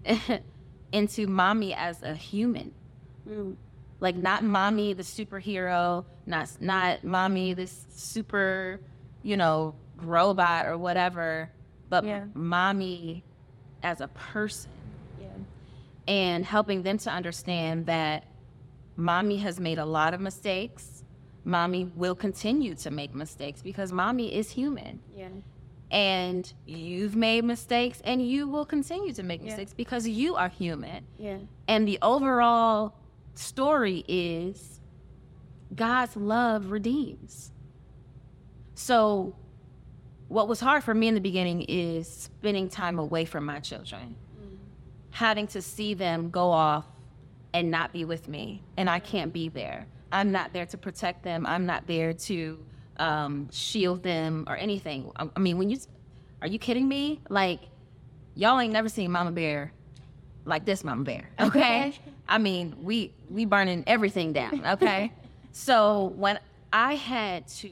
into 0.93 1.27
mommy 1.27 1.75
as 1.75 2.03
a 2.03 2.15
human. 2.15 2.75
Like 4.01 4.17
not 4.17 4.45
mommy 4.45 4.93
the 4.93 5.03
superhero, 5.03 6.05
not 6.27 6.49
not 6.61 7.03
mommy 7.05 7.55
this 7.55 7.87
super, 7.91 8.81
you 9.23 9.37
know, 9.37 9.75
robot 9.97 10.67
or 10.67 10.79
whatever, 10.79 11.51
but 11.89 12.05
Yeah. 12.05 12.27
mommy 12.35 13.25
as 13.83 14.01
a 14.01 14.09
person 14.09 14.71
Yeah. 15.21 15.27
and 16.07 16.45
helping 16.45 16.83
them 16.85 16.99
to 16.99 17.11
understand 17.11 17.87
that 17.87 18.25
mommy 18.97 19.39
has 19.39 19.59
made 19.59 19.79
a 19.79 19.85
lot 19.85 20.15
of 20.15 20.21
mistakes. 20.21 21.03
Mommy 21.45 21.91
will 21.97 22.15
continue 22.15 22.75
to 22.77 22.91
make 22.91 23.15
mistakes 23.15 23.63
because 23.63 23.91
mommy 23.93 24.33
is 24.35 24.51
human. 24.51 25.01
Yeah. 25.17 25.29
And 25.91 26.53
you've 26.67 27.17
made 27.17 27.45
mistakes 27.45 28.01
and 28.05 28.21
you 28.23 28.47
will 28.47 28.67
continue 28.67 29.13
to 29.15 29.23
make 29.23 29.41
Yeah. 29.41 29.47
mistakes 29.47 29.73
because 29.75 30.07
you 30.07 30.35
are 30.37 30.49
human. 30.49 31.05
Yeah. 31.19 31.39
And 31.67 31.89
the 31.89 31.99
overall 32.03 32.95
story 33.39 34.05
is 34.09 34.81
God's 35.75 36.17
love 36.17 36.71
redeems. 36.71 37.53
So, 38.75 39.37
what 40.29 40.49
was 40.49 40.61
hard 40.61 40.85
for 40.85 40.95
me 40.95 41.09
in 41.09 41.15
the 41.15 41.21
beginning 41.21 41.65
is 41.69 42.09
spending 42.09 42.69
time 42.69 42.99
away 42.99 43.25
from 43.25 43.45
my 43.45 43.61
children, 43.61 44.17
having 45.11 45.47
to 45.49 45.63
see 45.63 45.95
them 45.95 46.31
go 46.31 46.51
off 46.51 46.87
and 47.55 47.71
not 47.71 47.93
be 47.93 48.05
with 48.05 48.29
me, 48.29 48.63
and 48.77 48.91
I 48.91 48.99
can't 48.99 49.33
be 49.33 49.49
there. 49.49 49.87
I'm 50.13 50.33
not 50.33 50.53
there 50.53 50.67
to 50.67 50.79
protect 50.79 51.23
them. 51.23 51.47
I'm 51.47 51.65
not 51.67 51.87
there 51.87 52.13
to 52.13 52.59
um, 52.99 53.49
shield 53.51 54.03
them 54.03 54.45
or 54.47 54.57
anything. 54.57 55.11
I, 55.17 55.29
I 55.35 55.39
mean, 55.39 55.59
when 55.59 55.71
you, 55.71 55.79
are 56.43 56.49
you 56.49 56.59
kidding 56.59 56.89
me? 56.89 57.21
Like, 57.29 57.61
y'all 58.35 58.59
ain't 58.61 58.73
never 58.73 58.89
seen 58.89 59.11
Mama 59.11 59.33
Bear 59.33 59.73
like 60.45 60.65
this 60.65 60.83
Mama 60.83 61.05
Bear, 61.05 61.31
okay? 61.41 61.95
I 62.29 62.39
mean, 62.39 62.77
we 62.83 63.13
we 63.31 63.45
burning 63.45 63.85
everything 63.87 64.33
down, 64.33 64.65
okay? 64.67 65.13
so 65.53 66.13
when 66.17 66.39
I 66.73 66.95
had 66.95 67.49
to 67.49 67.71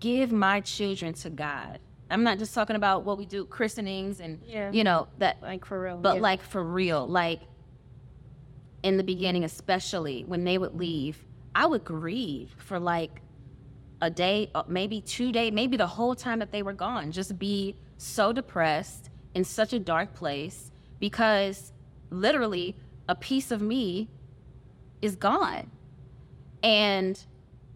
give 0.00 0.30
my 0.32 0.60
children 0.60 1.14
to 1.14 1.30
God, 1.30 1.80
I'm 2.10 2.22
not 2.22 2.38
just 2.38 2.54
talking 2.54 2.76
about 2.76 3.04
what 3.04 3.18
we 3.18 3.26
do 3.26 3.44
christenings 3.46 4.20
and 4.20 4.40
Yeah. 4.46 4.70
you 4.70 4.84
know 4.84 5.08
that 5.18 5.42
Like 5.42 5.64
for 5.64 5.80
real. 5.80 5.96
but 5.96 6.16
yeah. 6.16 6.22
like 6.22 6.42
for 6.42 6.62
real, 6.62 7.06
like 7.08 7.40
in 8.82 8.96
the 8.98 9.02
beginning, 9.04 9.44
especially 9.44 10.24
when 10.24 10.44
they 10.44 10.58
would 10.58 10.74
leave, 10.76 11.24
I 11.54 11.66
would 11.66 11.84
grieve 11.84 12.54
for 12.58 12.78
like 12.78 13.22
a 14.02 14.10
day, 14.10 14.50
uh, 14.54 14.62
maybe 14.68 15.00
two 15.00 15.32
days, 15.32 15.52
maybe 15.52 15.76
the 15.76 15.86
whole 15.86 16.14
time 16.14 16.38
that 16.40 16.52
they 16.52 16.62
were 16.62 16.74
gone. 16.74 17.10
Just 17.10 17.38
be 17.38 17.74
so 17.96 18.32
depressed 18.32 19.08
in 19.34 19.42
such 19.44 19.72
a 19.72 19.78
dark 19.78 20.12
place 20.14 20.70
because 21.00 21.72
literally 22.10 22.76
a 23.08 23.14
piece 23.14 23.50
of 23.50 23.60
me 23.60 24.08
is 25.02 25.16
gone. 25.16 25.70
And 26.62 27.22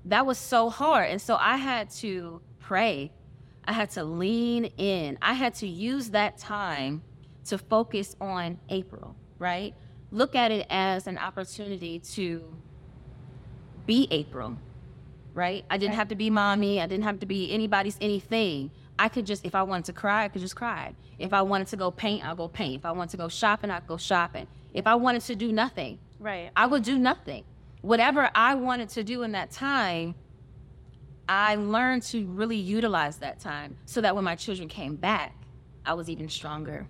that 0.04 0.24
was 0.24 0.38
so 0.38 0.70
hard. 0.70 1.10
And 1.10 1.20
so 1.20 1.36
I 1.36 1.56
had 1.56 1.90
to 1.90 2.40
pray. 2.60 3.12
I 3.64 3.72
had 3.72 3.90
to 3.90 4.04
lean 4.04 4.66
in. 4.78 5.18
I 5.20 5.34
had 5.34 5.54
to 5.56 5.66
use 5.66 6.10
that 6.10 6.38
time 6.38 7.02
to 7.46 7.58
focus 7.58 8.16
on 8.20 8.58
April, 8.70 9.14
right? 9.38 9.74
Look 10.10 10.34
at 10.34 10.50
it 10.50 10.66
as 10.70 11.06
an 11.06 11.18
opportunity 11.18 11.98
to 12.14 12.56
be 13.84 14.08
April, 14.10 14.56
right? 15.34 15.64
I 15.70 15.76
didn't 15.76 15.94
have 15.94 16.08
to 16.08 16.14
be 16.14 16.30
mommy. 16.30 16.80
I 16.80 16.86
didn't 16.86 17.04
have 17.04 17.20
to 17.20 17.26
be 17.26 17.52
anybody's 17.52 17.98
anything. 18.00 18.70
I 18.98 19.08
could 19.08 19.26
just, 19.26 19.44
if 19.44 19.54
I 19.54 19.62
wanted 19.62 19.84
to 19.86 19.92
cry, 19.92 20.24
I 20.24 20.28
could 20.28 20.40
just 20.40 20.56
cry. 20.56 20.94
If 21.18 21.32
I 21.32 21.42
wanted 21.42 21.68
to 21.68 21.76
go 21.76 21.90
paint, 21.90 22.24
I'll 22.24 22.34
go 22.34 22.48
paint. 22.48 22.76
If 22.80 22.86
I 22.86 22.92
wanted 22.92 23.10
to 23.10 23.16
go 23.16 23.28
shopping, 23.28 23.70
I'd 23.70 23.86
go 23.86 23.96
shopping. 23.96 24.46
If 24.74 24.86
I 24.86 24.94
wanted 24.96 25.22
to 25.22 25.36
do 25.36 25.52
nothing, 25.52 25.98
right. 26.18 26.50
I 26.56 26.66
would 26.66 26.82
do 26.82 26.98
nothing. 26.98 27.44
Whatever 27.82 28.28
I 28.34 28.54
wanted 28.54 28.88
to 28.90 29.04
do 29.04 29.22
in 29.22 29.32
that 29.32 29.50
time, 29.50 30.14
I 31.28 31.54
learned 31.56 32.02
to 32.04 32.26
really 32.26 32.56
utilize 32.56 33.18
that 33.18 33.38
time 33.38 33.76
so 33.84 34.00
that 34.00 34.14
when 34.14 34.24
my 34.24 34.34
children 34.34 34.68
came 34.68 34.96
back, 34.96 35.34
I 35.86 35.94
was 35.94 36.08
even 36.08 36.28
stronger. 36.28 36.88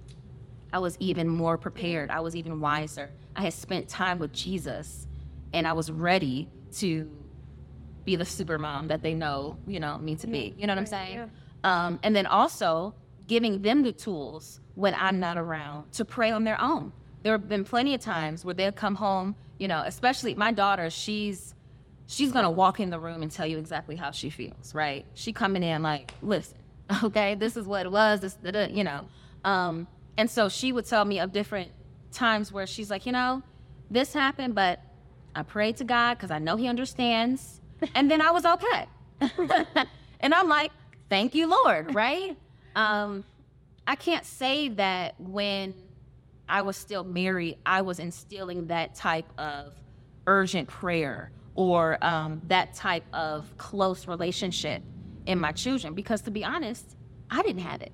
I 0.73 0.79
was 0.79 0.97
even 1.01 1.29
more 1.29 1.59
prepared. 1.59 2.11
I 2.11 2.21
was 2.21 2.37
even 2.37 2.61
wiser. 2.61 3.11
I 3.37 3.43
had 3.43 3.53
spent 3.53 3.89
time 3.89 4.19
with 4.19 4.33
Jesus 4.33 5.07
and 5.53 5.67
I 5.67 5.73
was 5.73 5.91
ready 5.91 6.49
to 6.77 7.11
be 8.05 8.17
the 8.17 8.25
super 8.25 8.59
mom 8.59 8.89
that 8.89 9.03
they 9.03 9.15
know, 9.15 9.59
you 9.67 9.81
know, 9.81 9.99
me 9.99 10.17
to 10.17 10.27
be. 10.27 10.55
You 10.57 10.67
know 10.67 10.73
what 10.73 10.81
I'm 10.81 10.87
saying? 10.87 11.15
yeah. 11.15 11.27
Um, 11.65 11.99
and 12.03 12.15
then 12.15 12.27
also 12.27 12.95
giving 13.27 13.63
them 13.63 13.83
the 13.83 13.93
tools 13.93 14.61
when 14.75 14.95
I'm 14.95 15.19
not 15.21 15.37
around 15.37 15.93
to 15.93 16.05
pray 16.05 16.31
on 16.31 16.45
their 16.45 16.61
own. 16.61 16.93
There 17.23 17.33
have 17.33 17.49
been 17.49 17.65
plenty 17.65 17.95
of 17.95 18.01
times 18.01 18.45
where 18.45 18.55
they'll 18.55 18.73
come 18.73 18.95
home, 18.95 19.35
you 19.59 19.69
know, 19.69 19.83
especially 19.85 20.35
my 20.35 20.53
daughter, 20.53 20.89
she's 20.89 21.55
she's 22.07 22.33
gonna 22.33 22.51
walk 22.51 22.81
in 22.81 22.91
the 22.91 22.99
room 22.99 23.23
and 23.23 23.31
tell 23.31 23.47
you 23.47 23.59
exactly 23.59 23.97
how 23.97 24.11
she 24.11 24.31
feels, 24.31 24.75
right? 24.75 25.05
She 25.15 25.33
coming 25.33 25.63
in 25.63 25.83
like, 25.83 26.15
listen, 26.23 26.59
okay, 27.05 27.35
this 27.35 27.57
is 27.57 27.67
what 27.67 27.87
it 27.87 27.93
was, 27.93 28.21
this, 28.21 28.37
you 28.71 28.85
know. 28.85 29.07
Um, 29.45 29.87
and 30.17 30.31
so 30.31 30.49
she 30.49 30.73
would 30.73 30.87
tell 30.87 31.05
me 31.05 31.21
of 31.21 31.33
different 31.33 31.71
times 32.13 32.51
where 32.51 32.67
she's 32.67 32.91
like, 32.91 33.07
you 33.07 33.13
know, 33.13 33.43
this 33.91 34.13
happened, 34.13 34.55
but 34.55 34.81
I 35.35 35.43
prayed 35.43 35.77
to 35.79 35.85
God 35.85 36.15
because 36.15 36.31
I 36.31 36.39
know 36.39 36.57
He 36.57 36.67
understands, 36.67 37.61
and 37.95 38.11
then 38.11 38.21
I 38.21 38.31
was 38.31 38.45
okay. 38.45 38.87
and 40.21 40.35
I'm 40.35 40.49
like, 40.49 40.73
thank 41.09 41.35
you, 41.35 41.49
Lord, 41.49 41.95
right? 41.95 42.37
Um, 42.75 43.25
I 43.87 43.97
can't 43.97 44.25
say 44.25 44.69
that 44.69 45.19
when 45.19 45.75
I 46.49 46.63
was 46.63 46.77
still 46.77 47.05
married, 47.05 47.59
I 47.65 47.83
was 47.83 47.99
instilling 47.99 48.67
that 48.69 48.95
type 48.95 49.27
of 49.39 49.75
urgent 50.27 50.69
prayer 50.69 51.31
or 51.55 52.03
um, 52.05 52.43
that 52.47 52.75
type 52.75 53.05
of 53.13 53.57
close 53.57 54.07
relationship 54.07 54.83
in 55.27 55.39
my 55.39 55.53
children 55.53 55.95
because, 55.95 56.23
to 56.23 56.31
be 56.31 56.45
honest, 56.45 56.97
I 57.31 57.43
didn't 57.43 57.63
have 57.63 57.83
it. 57.83 57.93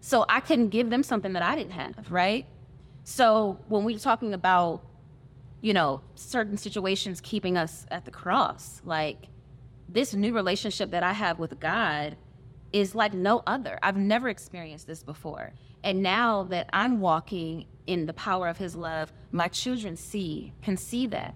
So 0.00 0.24
I 0.28 0.40
couldn't 0.40 0.68
give 0.68 0.90
them 0.90 1.02
something 1.02 1.32
that 1.32 1.42
I 1.42 1.56
didn't 1.56 1.72
have, 1.72 2.10
right? 2.10 2.46
So 3.04 3.58
when 3.68 3.84
we're 3.84 3.98
talking 3.98 4.34
about, 4.34 4.82
you 5.60 5.72
know, 5.72 6.00
certain 6.14 6.56
situations 6.56 7.20
keeping 7.20 7.56
us 7.56 7.86
at 7.90 8.04
the 8.04 8.10
cross, 8.10 8.80
like 8.84 9.28
this 9.88 10.14
new 10.14 10.32
relationship 10.32 10.90
that 10.90 11.02
I 11.02 11.12
have 11.12 11.38
with 11.38 11.58
God 11.58 12.16
is 12.72 12.94
like 12.94 13.14
no 13.14 13.42
other. 13.46 13.78
I've 13.82 13.96
never 13.96 14.28
experienced 14.28 14.86
this 14.86 15.02
before. 15.02 15.52
And 15.82 16.02
now 16.02 16.44
that 16.44 16.68
I'm 16.72 17.00
walking 17.00 17.66
in 17.86 18.06
the 18.06 18.12
power 18.12 18.48
of 18.48 18.58
his 18.58 18.74
love, 18.74 19.12
my 19.30 19.48
children 19.48 19.96
see, 19.96 20.52
can 20.62 20.76
see 20.76 21.06
that. 21.08 21.34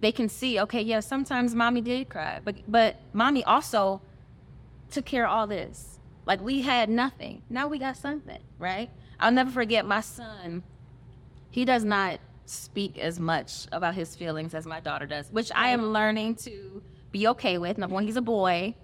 They 0.00 0.12
can 0.12 0.28
see, 0.28 0.60
okay, 0.60 0.82
yeah, 0.82 1.00
sometimes 1.00 1.54
mommy 1.54 1.80
did 1.80 2.08
cry, 2.08 2.40
but 2.44 2.56
but 2.66 2.96
mommy 3.12 3.44
also 3.44 4.02
took 4.90 5.04
care 5.04 5.26
of 5.26 5.32
all 5.32 5.46
this. 5.46 6.00
Like 6.26 6.40
we 6.40 6.62
had 6.62 6.88
nothing. 6.88 7.42
Now 7.48 7.68
we 7.68 7.78
got 7.78 7.96
something, 7.96 8.40
right? 8.58 8.90
I'll 9.20 9.32
never 9.32 9.50
forget 9.50 9.86
my 9.86 10.00
son. 10.00 10.62
He 11.50 11.64
does 11.64 11.84
not 11.84 12.18
speak 12.46 12.98
as 12.98 13.20
much 13.20 13.66
about 13.72 13.94
his 13.94 14.16
feelings 14.16 14.54
as 14.54 14.66
my 14.66 14.80
daughter 14.80 15.06
does, 15.06 15.28
which 15.30 15.50
I 15.54 15.68
am 15.68 15.92
learning 15.92 16.36
to 16.36 16.82
be 17.10 17.28
okay 17.28 17.58
with. 17.58 17.78
Number 17.78 17.94
one, 17.94 18.04
he's 18.04 18.16
a 18.16 18.22
boy, 18.22 18.74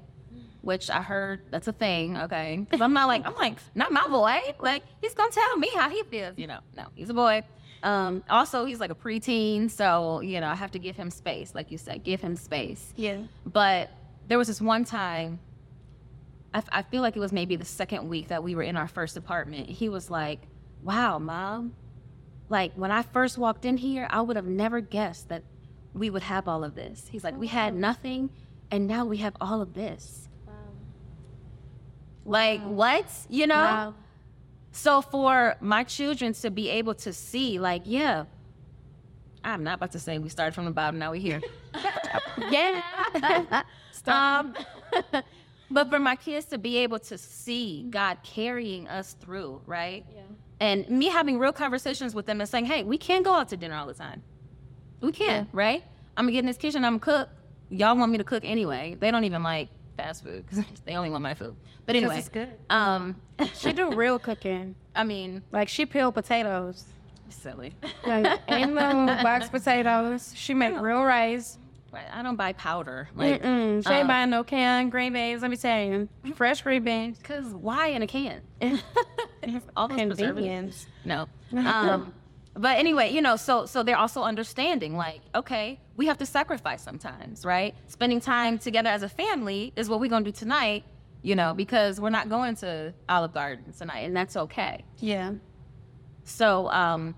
which 0.63 0.91
I 0.91 1.03
heard 1.03 1.43
that's 1.51 1.69
a 1.69 1.73
thing, 1.73 2.17
okay? 2.17 2.67
'Cause 2.71 2.81
I'm 2.81 2.93
not 2.93 3.07
like, 3.07 3.25
I'm 3.27 3.35
like, 3.37 3.59
not 3.75 3.93
my 3.93 4.07
boy. 4.09 4.55
Like, 4.61 4.83
he's 5.01 5.15
gonna 5.15 5.31
tell 5.31 5.57
me 5.57 5.71
how 5.75 5.89
he 5.91 6.03
feels, 6.05 6.35
you 6.37 6.47
know. 6.47 6.61
No, 6.77 6.87
he's 6.95 7.11
a 7.11 7.15
boy. 7.15 7.43
Um, 7.83 8.25
also, 8.29 8.65
he's 8.65 8.81
like 8.81 8.91
a 8.91 8.95
preteen, 8.95 9.71
so, 9.71 10.21
you 10.21 10.41
know, 10.41 10.49
I 10.49 10.57
have 10.57 10.73
to 10.73 10.79
give 10.81 10.97
him 10.97 11.11
space, 11.11 11.55
like 11.55 11.71
you 11.71 11.79
said, 11.79 12.03
give 12.03 12.21
him 12.21 12.35
space. 12.35 12.93
Yeah. 12.97 13.19
But 13.47 13.91
there 14.27 14.37
was 14.37 14.49
this 14.49 14.61
one 14.61 14.85
time 14.85 15.39
I, 16.53 16.63
I 16.73 16.83
feel 16.83 17.03
like 17.03 17.15
it 17.17 17.21
was 17.21 17.33
maybe 17.33 17.57
the 17.57 17.65
second 17.65 18.09
week 18.09 18.29
that 18.29 18.43
we 18.43 18.55
were 18.55 18.63
in 18.63 18.77
our 18.77 18.89
first 18.89 19.17
apartment. 19.17 19.69
He 19.69 19.89
was 19.91 20.11
like, 20.11 20.41
"Wow, 20.83 21.19
mom, 21.19 21.75
like 22.49 22.73
when 22.75 22.91
I 22.91 23.03
first 23.03 23.37
walked 23.39 23.65
in 23.67 23.77
here, 23.77 24.09
I 24.11 24.23
would 24.23 24.37
have 24.37 24.47
never 24.47 24.81
guessed 24.81 25.29
that 25.29 25.43
we 25.93 26.09
would 26.11 26.23
have 26.23 26.49
all 26.49 26.65
of 26.65 26.75
this." 26.75 27.07
He's 27.11 27.23
like, 27.23 27.37
"We 27.39 27.49
had 27.49 27.75
nothing, 27.75 28.31
and 28.71 28.87
now 28.87 29.05
we 29.05 29.19
have 29.19 29.37
all 29.43 29.61
of 29.61 29.75
this." 29.75 30.28
Like 32.29 32.61
what? 32.63 33.07
You 33.29 33.47
know? 33.47 33.55
Wow. 33.55 33.95
So 34.71 35.03
for 35.03 35.57
my 35.61 35.83
children 35.85 36.35
to 36.35 36.51
be 36.51 36.69
able 36.69 36.95
to 36.97 37.13
see, 37.13 37.59
like, 37.59 37.83
yeah, 37.85 38.25
I'm 39.43 39.65
not 39.65 39.77
about 39.77 39.93
to 39.93 39.99
say 39.99 40.19
we 40.19 40.29
started 40.29 40.55
from 40.55 40.67
the 40.67 40.71
bottom, 40.71 40.99
now 40.99 41.11
we're 41.11 41.21
here. 41.21 41.41
Yeah. 42.51 42.83
um, 44.07 44.55
but 45.71 45.91
for 45.91 45.99
my 45.99 46.15
kids 46.17 46.47
to 46.47 46.59
be 46.59 46.79
able 46.79 47.01
to 47.01 47.19
see 47.19 47.85
God 47.91 48.19
carrying 48.23 48.87
us 48.89 49.17
through, 49.21 49.61
right? 49.67 50.07
Yeah. 50.15 50.23
And 50.61 50.89
me 50.89 51.07
having 51.07 51.39
real 51.39 51.53
conversations 51.53 52.15
with 52.15 52.27
them 52.27 52.41
and 52.41 52.49
saying, 52.49 52.67
hey, 52.67 52.85
we 52.85 52.97
can't 52.97 53.25
go 53.25 53.35
out 53.35 53.49
to 53.49 53.57
dinner 53.57 53.75
all 53.75 53.87
the 53.87 53.95
time. 53.95 54.23
We 55.01 55.13
can't, 55.13 55.49
right? 55.53 55.83
I'm 56.17 56.25
gonna 56.25 56.33
get 56.33 56.39
in 56.41 56.47
this 56.47 56.57
kitchen, 56.57 56.85
I'm 56.85 56.99
gonna 56.99 57.27
cook. 57.27 57.29
Y'all 57.71 57.97
want 57.97 58.13
me 58.13 58.19
to 58.19 58.25
cook 58.25 58.45
anyway. 58.45 58.97
They 58.99 59.11
don't 59.11 59.25
even 59.25 59.43
like 59.43 59.69
fast 59.99 60.23
food 60.25 60.47
because 60.47 60.65
they 60.87 60.95
only 60.95 61.11
want 61.11 61.23
my 61.23 61.35
food. 61.35 61.55
But 61.85 61.97
anyway, 61.97 62.19
it's 62.19 62.29
good. 62.31 62.49
um, 62.71 63.17
She 63.55 63.73
do 63.73 63.91
real 63.95 64.19
cooking. 64.19 64.75
I 64.95 65.05
mean, 65.05 65.43
Like 65.53 65.69
she 65.69 65.85
peel 65.85 66.11
potatoes. 66.13 66.85
silly. 67.29 67.75
Like 68.07 68.41
ain't 68.49 68.73
no 68.75 69.07
box 69.23 69.49
potatoes. 69.49 70.33
She 70.35 70.55
make 70.55 70.81
real 70.81 71.03
rice. 71.05 71.59
I 72.13 72.23
don't 72.23 72.37
buy 72.37 72.53
powder. 72.53 73.09
Like, 73.17 73.43
Mm-mm. 73.43 73.83
She 73.87 73.93
ain't 73.93 74.03
um, 74.03 74.09
buying 74.09 74.31
no 74.31 74.45
can 74.45 74.91
green 74.91 75.15
beans. 75.15 75.41
Let 75.43 75.51
me 75.51 75.57
tell 75.57 75.83
you, 75.83 76.09
fresh 76.35 76.61
green 76.63 76.85
beans. 76.85 77.19
Cause 77.23 77.47
why 77.47 77.89
in 77.89 78.03
a 78.03 78.07
can? 78.07 78.43
All 79.77 79.89
those 79.89 79.97
preservatives. 79.99 80.17
Convenience. 80.23 80.87
No. 81.05 81.27
Um, 81.57 82.13
but 82.55 82.77
anyway, 82.79 83.11
you 83.13 83.23
know, 83.23 83.37
so 83.37 83.65
so 83.67 83.83
they're 83.83 83.97
also 83.97 84.23
understanding, 84.23 84.97
like, 84.97 85.21
okay, 85.35 85.81
we 85.99 86.07
have 86.07 86.17
to 86.17 86.25
sacrifice 86.25 86.81
sometimes, 86.81 87.45
right? 87.45 87.75
Spending 87.89 88.21
time 88.21 88.57
together 88.57 88.89
as 88.89 89.03
a 89.03 89.09
family 89.09 89.73
is 89.75 89.91
what 89.91 89.99
we're 89.99 90.09
gonna 90.09 90.25
do 90.25 90.31
tonight, 90.31 90.85
you 91.23 91.35
know, 91.35 91.53
because 91.53 92.01
we're 92.01 92.09
not 92.09 92.29
going 92.29 92.55
to 92.57 92.95
Olive 93.09 93.35
Garden 93.35 93.73
tonight, 93.77 94.03
and 94.03 94.17
that's 94.17 94.37
okay. 94.37 94.85
Yeah. 95.01 95.33
So, 96.23 96.71
um, 96.71 97.17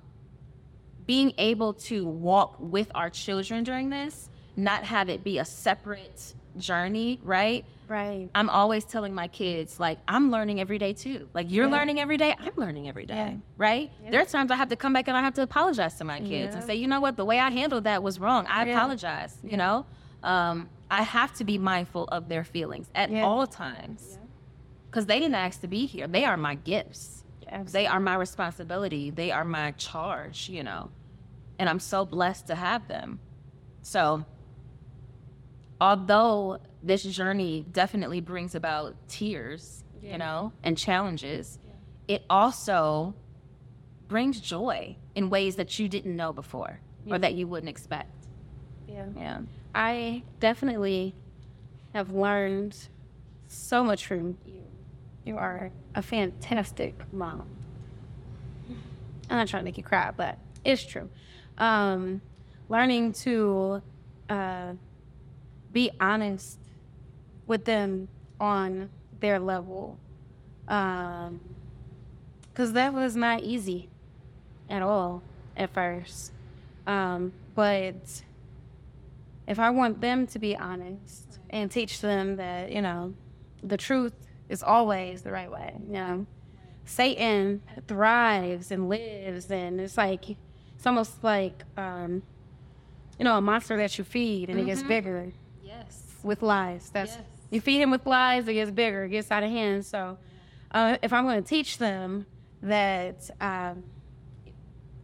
being 1.07 1.35
able 1.37 1.75
to 1.75 2.07
walk 2.07 2.57
with 2.59 2.91
our 2.95 3.11
children 3.11 3.65
during 3.65 3.91
this, 3.91 4.31
not 4.57 4.85
have 4.85 5.11
it 5.11 5.23
be 5.23 5.39
a 5.39 5.45
separate 5.45 6.35
journey, 6.57 7.21
right? 7.23 7.65
Right. 7.89 8.29
I'm 8.35 8.49
always 8.49 8.85
telling 8.85 9.15
my 9.15 9.27
kids, 9.29 9.81
like, 9.81 9.99
I'm 10.07 10.31
learning 10.31 10.61
every 10.61 10.79
day 10.79 10.93
too. 10.93 11.29
Like, 11.35 11.51
you're 11.51 11.67
Yeah. 11.67 11.73
learning 11.73 11.99
every 12.01 12.17
day, 12.17 12.35
I'm 12.39 12.53
learning 12.57 12.89
every 12.89 13.05
day, 13.07 13.15
Yeah. 13.15 13.35
right? 13.57 13.91
Yeah. 14.05 14.11
There 14.11 14.21
are 14.23 14.25
times 14.27 14.51
I 14.51 14.57
have 14.57 14.69
to 14.69 14.77
come 14.77 14.93
back 14.93 15.09
and 15.09 15.17
I 15.17 15.23
have 15.23 15.35
to 15.35 15.43
apologize 15.43 15.95
to 15.99 16.05
my 16.05 16.21
kids 16.21 16.55
and 16.55 16.63
say, 16.65 16.77
you 16.77 16.87
know 16.87 17.01
what, 17.01 17.17
the 17.17 17.25
way 17.25 17.41
I 17.41 17.51
handled 17.51 17.85
that 17.85 18.03
was 18.03 18.21
wrong. 18.21 18.47
I 18.47 18.65
apologize, 18.67 19.37
you 19.43 19.57
know? 19.57 19.87
Um, 20.23 20.69
I 20.91 21.03
have 21.03 21.33
to 21.35 21.45
be 21.45 21.59
mindful 21.59 22.05
of 22.09 22.29
their 22.29 22.45
feelings 22.45 22.89
at 22.95 23.11
all 23.25 23.47
times 23.47 24.19
because 24.89 25.07
they 25.07 25.19
didn't 25.19 25.35
ask 25.37 25.61
to 25.63 25.69
be 25.69 25.87
here. 25.87 26.07
They 26.07 26.25
are 26.25 26.37
my 26.37 26.55
gifts, 26.57 27.25
they 27.73 27.87
are 27.87 27.99
my 28.01 28.15
responsibility, 28.15 29.11
they 29.11 29.31
are 29.33 29.45
my 29.45 29.73
charge, 29.73 30.49
you 30.49 30.63
know? 30.63 30.91
And 31.59 31.69
I'm 31.69 31.81
so 31.81 32.05
blessed 32.05 32.47
to 32.49 32.55
have 32.55 32.87
them. 32.89 33.19
So, 33.83 34.25
although 35.81 36.59
this 36.83 37.03
journey 37.03 37.65
definitely 37.73 38.21
brings 38.21 38.55
about 38.55 38.95
tears, 39.09 39.85
Yeah. 40.03 40.13
you 40.13 40.19
know, 40.19 40.53
and 40.63 40.77
challenges, 40.77 41.59
it 42.09 42.25
also 42.29 43.15
brings 44.09 44.41
joy 44.41 44.97
in 45.15 45.31
ways 45.31 45.57
that 45.57 45.79
you 45.79 45.89
didn't 45.89 46.17
know 46.17 46.33
before 46.33 46.81
Yeah. 47.05 47.15
or 47.15 47.19
that 47.19 47.35
you 47.35 47.47
wouldn't 47.47 47.69
expect. 47.69 48.27
Yeah. 48.89 49.07
Yeah. 49.17 49.41
I 49.75 50.25
definitely 50.41 51.15
have 51.95 52.11
learned 52.13 52.77
so 53.47 53.85
much 53.85 54.07
from 54.07 54.37
you. 54.47 54.65
You 55.25 55.37
are 55.37 55.71
a 55.95 56.03
fantastic 56.03 57.13
mom. 57.13 57.47
I'm 59.29 59.37
not 59.37 59.49
trying 59.49 59.61
to 59.61 59.65
make 59.65 59.77
you 59.79 59.85
cry, 59.85 60.11
but 60.17 60.39
it's 60.65 60.85
true. 60.85 61.09
Um, 61.59 62.21
learning 62.69 63.13
to 63.13 63.81
uh, 64.29 64.73
be 65.73 65.91
honest 66.01 66.59
with 67.47 67.65
them 67.65 68.09
on 68.39 68.91
their 69.21 69.39
level. 69.39 69.99
Because 70.67 71.33
that 72.73 72.95
was 72.95 73.17
not 73.17 73.43
easy 73.43 73.89
at 74.69 74.83
all 74.83 75.23
at 75.57 75.73
first. 75.75 76.33
Um, 76.87 77.33
but 77.55 78.23
if 79.47 79.59
I 79.59 79.71
want 79.71 80.01
them 80.01 80.27
to 80.29 80.39
be 80.39 80.57
honest 80.57 81.39
and 81.51 81.71
teach 81.71 82.01
them 82.01 82.37
that, 82.37 82.71
you 82.71 82.83
know, 82.83 83.15
the 83.63 83.77
truth 83.77 84.15
is 84.49 84.63
always 84.63 85.23
the 85.23 85.33
right 85.33 85.51
way, 85.51 85.75
you 85.87 85.93
know. 85.93 86.27
Satan 86.85 87.63
thrives 87.87 88.71
and 88.73 88.89
lives 88.89 89.51
and 89.51 89.81
it's 89.81 89.97
like 89.97 90.31
it's 90.31 90.87
almost 90.87 91.23
like 91.23 91.63
um, 91.77 92.23
you 93.19 93.25
know, 93.25 93.37
a 93.37 93.41
monster 93.41 93.77
that 93.77 93.97
you 93.99 94.05
feed 94.05 94.49
and 94.49 94.59
it 94.59 94.65
gets 94.65 94.83
Mhm. 94.83 94.89
bigger. 94.89 95.33
With 96.25 96.43
lies. 96.43 96.91
That's 96.93 97.13
Yes. 97.13 97.25
you 97.51 97.61
feed 97.61 97.81
him 97.81 97.91
with 97.91 98.07
lies, 98.07 98.47
it 98.49 98.55
gets 98.55 98.71
bigger, 98.71 99.05
it 99.05 99.11
gets 99.11 99.31
out 99.31 99.43
of 99.43 99.51
hand. 99.51 99.85
So 99.87 100.19
uh, 100.73 100.97
if 101.03 101.13
I'm 101.13 101.25
going 101.25 101.43
to 101.43 101.49
teach 101.49 101.79
them 101.79 102.27
that 102.63 103.31
um, 103.41 103.83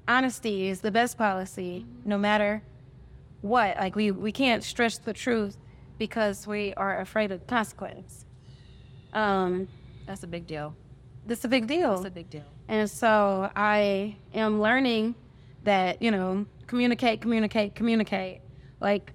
honesty 0.08 0.68
is 0.68 0.80
the 0.80 0.90
best 0.90 1.18
policy, 1.18 1.86
no 2.04 2.18
matter 2.18 2.62
what, 3.42 3.76
like 3.76 3.94
we 3.96 4.10
we 4.10 4.32
can't 4.32 4.62
stretch 4.62 5.00
the 5.00 5.12
truth 5.12 5.56
because 5.98 6.46
we 6.46 6.74
are 6.74 7.00
afraid 7.00 7.32
of 7.32 7.46
consequence. 7.46 8.24
Um, 9.12 9.68
That's 10.06 10.22
a 10.22 10.26
big 10.26 10.46
deal. 10.46 10.74
that's 11.26 11.44
a 11.44 11.48
big 11.48 11.66
deal. 11.66 11.94
That's 11.96 12.06
a 12.06 12.10
big 12.10 12.30
deal. 12.30 12.44
And 12.68 12.88
so 12.90 13.50
I 13.56 14.16
am 14.34 14.60
learning 14.60 15.14
that, 15.64 16.02
you 16.02 16.10
know, 16.10 16.46
communicate, 16.66 17.20
communicate, 17.20 17.74
communicate. 17.74 18.40
Like, 18.80 19.12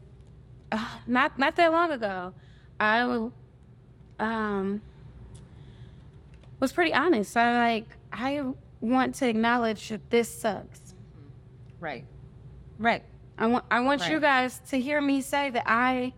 uh, 0.72 0.88
not 1.08 1.38
not 1.38 1.56
that 1.56 1.72
long 1.72 1.92
ago, 1.92 2.34
I 2.80 3.30
um, 4.20 4.82
was 6.60 6.72
pretty 6.72 6.94
honest. 6.94 7.36
I 7.36 7.74
like, 7.74 7.88
I 8.12 8.44
want 8.80 9.16
to 9.16 9.28
acknowledge 9.28 9.90
that 9.90 10.10
this 10.10 10.30
sucks. 10.34 10.94
Right. 11.80 12.06
Right. 12.78 13.04
I 13.38 13.48
want 13.48 13.66
I 13.72 13.80
want 13.80 14.08
you 14.08 14.20
guys 14.20 14.60
to 14.70 14.80
hear 14.80 15.02
me 15.02 15.22
say 15.22 15.50
that 15.50 15.64
I 15.66 16.14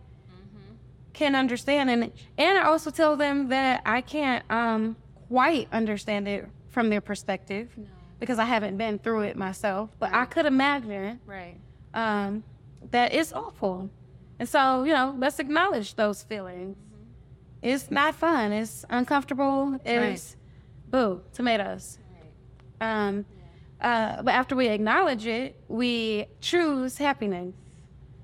can 1.14 1.34
understand 1.34 1.88
and 1.88 2.12
and 2.36 2.58
I 2.58 2.64
also 2.64 2.90
tell 2.90 3.16
them 3.16 3.48
that 3.48 3.82
I 3.86 4.00
can't 4.02 4.44
um 4.50 4.96
quite 5.28 5.68
understand 5.72 6.28
it 6.28 6.46
from 6.68 6.90
their 6.90 7.00
perspective 7.00 7.70
No. 7.76 7.86
because 8.18 8.38
I 8.38 8.44
haven't 8.44 8.76
been 8.76 8.98
through 8.98 9.20
it 9.22 9.36
myself. 9.36 9.90
But 9.98 10.12
I 10.12 10.26
could 10.26 10.44
imagine 10.44 11.20
Right. 11.24 11.56
um 11.94 12.44
that 12.90 13.14
it's 13.14 13.32
awful. 13.32 13.88
And 14.38 14.48
so, 14.48 14.84
you 14.84 14.92
know, 14.92 15.14
let's 15.18 15.38
acknowledge 15.38 15.94
those 15.94 16.22
feelings. 16.22 16.76
It's 17.62 17.90
not 17.90 18.14
fun. 18.14 18.52
It's 18.52 18.84
uncomfortable. 18.90 19.78
It's 19.84 20.36
boo, 20.90 21.22
tomatoes. 21.32 21.98
Um 22.80 23.24
uh, 23.80 24.22
but 24.22 24.32
after 24.32 24.56
we 24.56 24.68
acknowledge 24.68 25.26
it, 25.26 25.56
we 25.68 26.24
choose 26.40 26.96
happiness. 26.96 27.54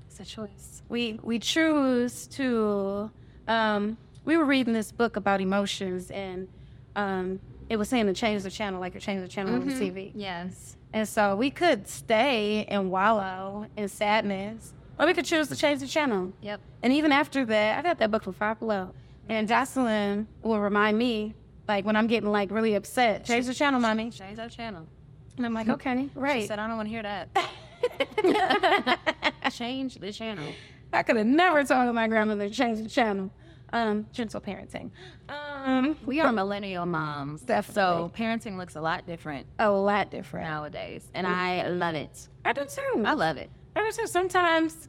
It's 0.09 0.21
a 0.21 0.25
choice. 0.25 0.83
We 0.89 1.19
we 1.23 1.39
choose 1.39 2.27
to. 2.29 3.11
Um, 3.47 3.99
we 4.25 4.37
were 4.39 4.45
reading 4.45 4.73
this 4.73 4.91
book 4.93 5.17
about 5.17 5.41
emotions, 5.41 6.11
and 6.11 6.49
um, 6.97 7.41
it 7.69 7.77
was 7.77 7.89
saying 7.89 8.07
to 8.07 8.15
change 8.15 8.43
the 8.43 8.51
channel, 8.51 8.81
like 8.81 8.95
you're 8.95 9.01
changing 9.01 9.23
the 9.23 9.29
channel 9.29 9.55
on 9.55 9.67
the 9.67 9.73
Mhm. 9.73 9.79
TV. 9.93 10.13
Yes. 10.15 10.77
And 10.93 11.07
so 11.07 11.37
we 11.37 11.51
could 11.51 11.87
stay 11.89 12.65
and 12.67 12.91
wallow 12.91 13.67
in 13.77 13.89
sadness, 13.89 14.73
or 15.01 15.07
we 15.07 15.15
could 15.15 15.25
choose 15.25 15.49
to 15.49 15.57
change 15.57 15.81
the 15.81 15.87
channel. 15.89 16.33
Yep. 16.43 16.61
And 16.83 16.93
even 16.93 17.11
after 17.11 17.45
that, 17.47 17.79
I 17.79 17.83
got 17.83 17.99
that 17.99 18.11
book 18.11 18.23
from 18.23 18.35
Five 18.35 18.59
Below, 18.61 18.93
and 19.29 19.49
Jocelyn 19.49 20.29
will 20.43 20.61
remind 20.61 20.99
me, 20.99 21.35
like 21.67 21.85
when 21.87 21.97
I'm 21.97 22.07
getting 22.07 22.31
like 22.31 22.51
really 22.51 22.75
upset, 22.75 23.25
change 23.25 23.47
the 23.47 23.55
channel, 23.55 23.81
mommy. 23.81 24.11
Change 24.11 24.37
that 24.37 24.51
channel. 24.51 24.87
And 25.37 25.47
I'm 25.47 25.55
like, 25.55 25.69
okay, 25.69 26.11
right. 26.15 26.43
She 26.43 26.47
said, 26.49 26.59
I 26.59 26.69
don't 26.69 26.77
want 26.77 26.89
to 26.89 26.91
hear 26.91 27.03
that. 27.03 27.29
Change 29.53 29.95
the 29.95 30.13
channel. 30.13 30.45
I 30.93 31.03
could 31.03 31.17
have 31.17 31.27
never 31.27 31.65
told 31.65 31.95
my 31.95 32.09
grandmother 32.09 32.49
to 32.49 32.55
change 32.55 32.83
the 32.83 32.89
channel. 32.89 33.31
Um, 33.73 34.07
gentle 34.13 34.41
parenting. 34.41 34.91
Um, 35.29 35.97
We 36.05 36.21
are 36.21 36.33
millennial 36.33 36.85
moms. 36.87 37.43
Definitely. 37.43 37.75
So 37.75 38.13
parenting 38.15 38.59
looks 38.59 38.75
a 38.77 38.81
lot 38.81 39.07
different 39.07 39.47
a 39.59 39.71
lot 39.71 40.11
different. 40.11 40.47
nowadays. 40.49 41.09
And 41.15 41.27
I 41.27 41.69
love 41.69 41.95
it. 41.95 42.29
I 42.45 42.53
do 42.53 42.65
too. 42.65 43.05
I 43.07 43.15
love 43.15 43.37
it. 43.37 43.49
I 43.77 43.81
do 43.89 43.93
too. 43.93 44.07
Sometimes 44.09 44.89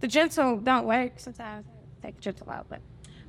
the 0.00 0.08
gentle 0.08 0.58
don't 0.58 0.86
work. 0.86 1.12
Sometimes 1.16 1.66
I 2.02 2.06
take 2.06 2.16
the 2.16 2.22
gentle 2.22 2.50
out, 2.50 2.66
but 2.68 2.80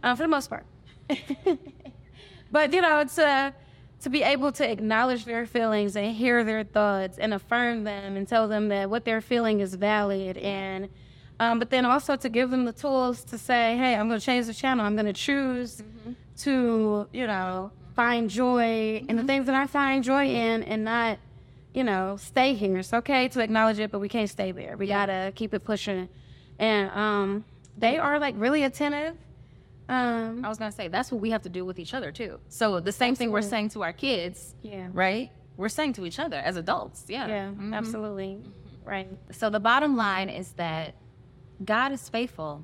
uh, 0.03 0.15
for 0.15 0.23
the 0.23 0.27
most 0.27 0.49
part, 0.49 0.65
but 2.51 2.73
you 2.73 2.82
know, 2.82 3.03
to 3.03 3.53
to 3.99 4.10
be 4.10 4.21
able 4.21 4.51
to 4.51 4.69
acknowledge 4.69 5.25
their 5.25 5.45
feelings 5.45 5.95
and 5.95 6.15
hear 6.15 6.43
their 6.43 6.63
thoughts 6.63 7.17
and 7.17 7.34
affirm 7.34 7.84
them 7.84 8.15
and 8.15 8.27
tell 8.27 8.47
them 8.47 8.67
that 8.69 8.89
what 8.89 9.06
they're 9.06 9.21
feeling 9.21 9.60
is 9.60 9.73
valid 9.73 10.38
and 10.38 10.88
um, 11.39 11.60
but 11.60 11.69
then 11.69 11.86
also 11.86 12.15
to 12.15 12.30
give 12.30 12.49
them 12.49 12.65
the 12.65 12.73
tools 12.73 13.23
to 13.25 13.38
say, 13.38 13.77
hey, 13.77 13.95
I'm 13.95 14.08
going 14.08 14.19
to 14.19 14.25
change 14.25 14.47
the 14.47 14.53
channel. 14.53 14.86
I'm 14.86 14.95
going 14.95 15.06
to 15.06 15.13
choose 15.13 15.82
mm-hmm. 15.82 16.13
to, 16.39 17.08
you 17.13 17.27
know, 17.27 17.71
find 17.95 18.30
joy 18.30 19.01
mm-hmm. 19.01 19.10
in 19.10 19.17
the 19.17 19.23
things 19.23 19.45
that 19.45 19.56
I 19.56 19.67
find 19.67 20.03
joy 20.03 20.25
in 20.25 20.63
and 20.63 20.84
not, 20.84 21.19
you 21.73 21.84
know, 21.84 22.17
stay 22.17 22.56
here. 22.56 22.77
It's 22.77 22.93
okay 22.93 23.27
to 23.30 23.39
acknowledge 23.39 23.77
it, 23.77 23.91
but 23.91 23.99
we 23.99 24.10
can't 24.10 24.30
stay 24.30 24.51
there. 24.51 24.77
We 24.77 24.88
yeah. 24.88 25.06
got 25.06 25.13
to 25.13 25.32
keep 25.36 25.53
it 25.53 25.63
pushing. 25.63 26.10
And 26.60 26.89
um, 26.91 27.46
they 27.78 27.98
are 27.98 28.20
like 28.20 28.36
really 28.38 28.63
attentive 28.63 29.15
um, 29.89 30.43
I 30.43 30.50
was 30.50 30.58
gonna 30.58 30.72
say 30.72 30.88
that's 30.89 31.12
what 31.12 31.22
we 31.22 31.30
have 31.30 31.43
to 31.43 31.50
do 31.50 31.63
with 31.63 31.80
each 31.80 31.93
other 31.93 32.12
too. 32.12 32.39
So 32.50 32.80
the 32.80 32.91
same 32.91 33.12
absolutely. 33.12 33.17
thing 33.17 33.32
we're 33.32 33.41
saying 33.41 33.70
to 33.70 33.84
our 33.84 33.93
kids, 33.93 34.54
yeah, 34.62 34.89
right? 34.91 35.32
We're 35.56 35.70
saying 35.70 35.93
to 35.93 36.06
each 36.06 36.20
other 36.20 36.38
as 36.38 36.58
adults, 36.58 37.06
yeah, 37.08 37.28
yeah, 37.28 37.46
mm-hmm. 37.48 37.74
absolutely, 37.74 38.39
right. 38.84 39.08
So 39.32 39.50
the 39.50 39.60
bottom 39.60 39.96
line 39.96 40.30
is 40.30 40.52
that 40.54 40.96
God 41.63 41.91
is 41.93 42.10
faithful, 42.10 42.63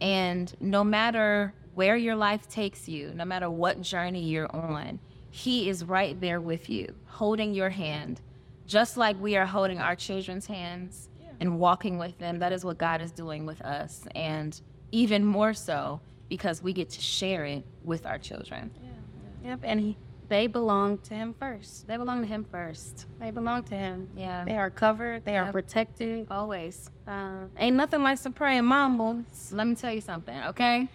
and 0.00 0.52
no 0.60 0.82
matter 0.82 1.52
where 1.74 1.96
your 1.96 2.16
life 2.16 2.48
takes 2.48 2.88
you, 2.88 3.12
no 3.14 3.24
matter 3.24 3.50
what 3.50 3.82
journey 3.82 4.24
you're 4.24 4.54
on, 4.54 4.98
He 5.30 5.68
is 5.68 5.84
right 5.84 6.18
there 6.20 6.40
with 6.40 6.70
you, 6.70 6.94
holding 7.04 7.52
your 7.52 7.70
hand, 7.70 8.22
just 8.66 8.96
like 8.96 9.20
we 9.20 9.36
are 9.36 9.46
holding 9.46 9.78
our 9.78 9.94
children's 9.94 10.46
hands. 10.46 11.10
And 11.42 11.58
walking 11.58 11.98
with 11.98 12.16
them. 12.18 12.38
That 12.38 12.52
is 12.52 12.64
what 12.64 12.78
God 12.78 13.02
is 13.02 13.10
doing 13.10 13.44
with 13.44 13.60
us, 13.62 14.04
and 14.14 14.58
even 14.92 15.24
more 15.24 15.52
so 15.52 16.00
because 16.28 16.62
we 16.62 16.72
get 16.72 16.88
to 16.90 17.00
share 17.00 17.44
it 17.44 17.64
with 17.84 18.06
our 18.06 18.16
children. 18.16 18.70
Yeah. 18.82 19.50
Yep. 19.50 19.60
And 19.64 19.80
he, 19.80 19.96
they 20.28 20.46
belong 20.46 20.98
to 20.98 21.14
him 21.14 21.34
first. 21.38 21.86
They 21.88 21.96
belong 21.96 22.22
to 22.22 22.26
him 22.26 22.46
first. 22.50 23.06
They 23.20 23.30
belong 23.32 23.64
to 23.64 23.74
him. 23.74 24.08
Yeah. 24.16 24.44
They 24.44 24.56
are 24.56 24.70
covered. 24.70 25.24
They 25.24 25.32
yep. 25.32 25.48
are 25.48 25.52
protected. 25.52 26.28
Always. 26.30 26.90
Uh, 27.06 27.46
ain't 27.58 27.76
nothing 27.76 28.02
like 28.02 28.18
some 28.18 28.32
praying 28.32 28.64
mamas. 28.64 29.52
Let 29.52 29.66
me 29.66 29.74
tell 29.74 29.92
you 29.92 30.00
something, 30.00 30.38
okay? 30.44 30.88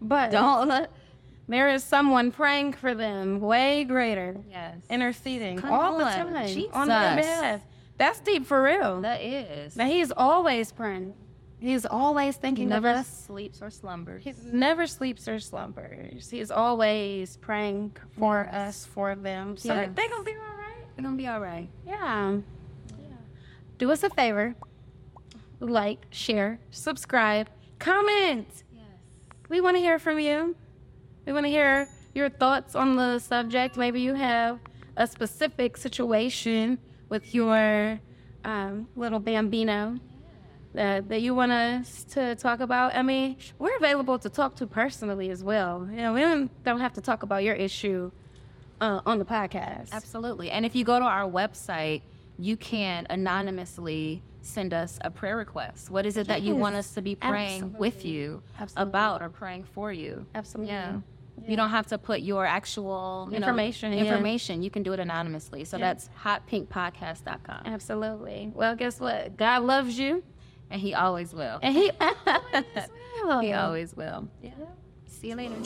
But 0.00 0.30
don't 0.38 0.68
let. 0.68 0.92
There 1.48 1.68
is 1.70 1.82
someone 1.82 2.30
praying 2.30 2.74
for 2.74 2.94
them 2.94 3.40
way 3.40 3.82
greater. 3.82 4.36
Yes. 4.48 4.76
Interceding 4.88 5.58
Come 5.58 5.72
all 5.72 5.94
on. 5.94 5.98
the 5.98 6.04
time 6.04 6.46
Jesus. 6.46 6.70
on 6.72 6.86
their 6.86 7.16
behalf. 7.16 7.60
That's 8.00 8.18
deep 8.20 8.46
for 8.46 8.62
real. 8.62 9.02
That 9.02 9.20
is. 9.20 9.76
Now 9.76 9.84
he's 9.84 10.10
always 10.10 10.72
praying. 10.72 11.12
He's 11.58 11.84
always 11.84 12.34
thinking 12.34 12.64
he 12.64 12.70
never 12.70 12.88
of 12.88 12.96
us. 12.96 13.24
sleeps 13.26 13.60
or 13.60 13.68
slumbers. 13.68 14.24
He 14.24 14.32
never 14.50 14.86
sleeps 14.86 15.28
or 15.28 15.38
slumbers. 15.38 16.30
He's 16.30 16.50
always 16.50 17.36
praying 17.36 17.94
for 18.18 18.48
yes. 18.50 18.54
us, 18.54 18.86
for 18.86 19.14
them. 19.14 19.58
So 19.58 19.74
yes. 19.74 19.90
they're 19.94 20.08
gonna 20.08 20.24
be 20.24 20.32
all 20.32 20.56
right. 20.56 20.86
They're 20.96 21.04
gonna 21.04 21.16
be 21.18 21.26
all 21.26 21.40
right. 21.40 21.68
Yeah. 21.86 22.38
yeah. 22.98 23.16
Do 23.76 23.92
us 23.92 24.02
a 24.02 24.08
favor. 24.08 24.54
Like, 25.60 26.06
share, 26.08 26.58
subscribe, 26.70 27.50
comment. 27.78 28.48
Yes. 28.74 28.84
We 29.50 29.60
want 29.60 29.76
to 29.76 29.80
hear 29.82 29.98
from 29.98 30.18
you. 30.18 30.56
We 31.26 31.34
want 31.34 31.44
to 31.44 31.50
hear 31.50 31.86
your 32.14 32.30
thoughts 32.30 32.74
on 32.74 32.96
the 32.96 33.18
subject. 33.18 33.76
Maybe 33.76 34.00
you 34.00 34.14
have 34.14 34.58
a 34.96 35.06
specific 35.06 35.76
situation 35.76 36.78
with 37.10 37.34
your 37.34 38.00
um, 38.44 38.88
little 38.96 39.18
bambino 39.18 39.98
that, 40.72 41.08
that 41.08 41.20
you 41.20 41.34
want 41.34 41.52
us 41.52 42.04
to 42.04 42.34
talk 42.36 42.60
about, 42.60 42.94
I 42.94 43.02
mean, 43.02 43.36
we're 43.58 43.76
available 43.76 44.18
to 44.20 44.30
talk 44.30 44.56
to 44.56 44.66
personally 44.66 45.30
as 45.30 45.44
well. 45.44 45.86
You 45.90 45.96
know, 45.96 46.12
we 46.14 46.20
don't, 46.20 46.64
don't 46.64 46.80
have 46.80 46.94
to 46.94 47.02
talk 47.02 47.22
about 47.22 47.42
your 47.42 47.56
issue 47.56 48.10
uh, 48.80 49.00
on 49.04 49.18
the 49.18 49.24
podcast. 49.24 49.92
Absolutely. 49.92 50.50
And 50.50 50.64
if 50.64 50.74
you 50.74 50.84
go 50.84 50.98
to 50.98 51.04
our 51.04 51.28
website, 51.28 52.02
you 52.38 52.56
can 52.56 53.06
anonymously 53.10 54.22
send 54.42 54.72
us 54.72 54.98
a 55.02 55.10
prayer 55.10 55.36
request. 55.36 55.90
What 55.90 56.06
is 56.06 56.16
it 56.16 56.20
yes. 56.20 56.28
that 56.28 56.42
you 56.42 56.56
want 56.56 56.76
us 56.76 56.94
to 56.94 57.02
be 57.02 57.14
praying 57.14 57.62
Absolutely. 57.62 57.78
with 57.80 58.04
you 58.06 58.42
Absolutely. 58.58 58.90
about 58.90 59.22
or 59.22 59.28
praying 59.28 59.64
for 59.64 59.92
you? 59.92 60.24
Absolutely. 60.34 60.72
Yeah. 60.72 61.00
You 61.46 61.56
don't 61.56 61.70
have 61.70 61.86
to 61.88 61.98
put 61.98 62.20
your 62.20 62.44
actual 62.44 63.28
you 63.30 63.38
know, 63.38 63.46
information. 63.46 63.92
information. 63.92 64.62
You 64.62 64.70
can 64.70 64.82
do 64.82 64.92
it 64.92 65.00
anonymously. 65.00 65.64
So 65.64 65.78
that's 65.78 66.08
hotpinkpodcast.com. 66.22 67.62
Absolutely. 67.66 68.50
Well, 68.54 68.76
guess 68.76 69.00
what? 69.00 69.36
God 69.36 69.62
loves 69.62 69.98
you, 69.98 70.22
and 70.70 70.80
He 70.80 70.94
always 70.94 71.34
will. 71.34 71.58
And 71.62 71.74
He 71.74 71.90
always 72.00 72.88
will. 73.24 73.40
He 73.40 73.52
always 73.52 73.96
will. 73.96 74.28
Yeah. 74.42 74.50
See 75.06 75.28
you 75.28 75.36
later. 75.36 75.56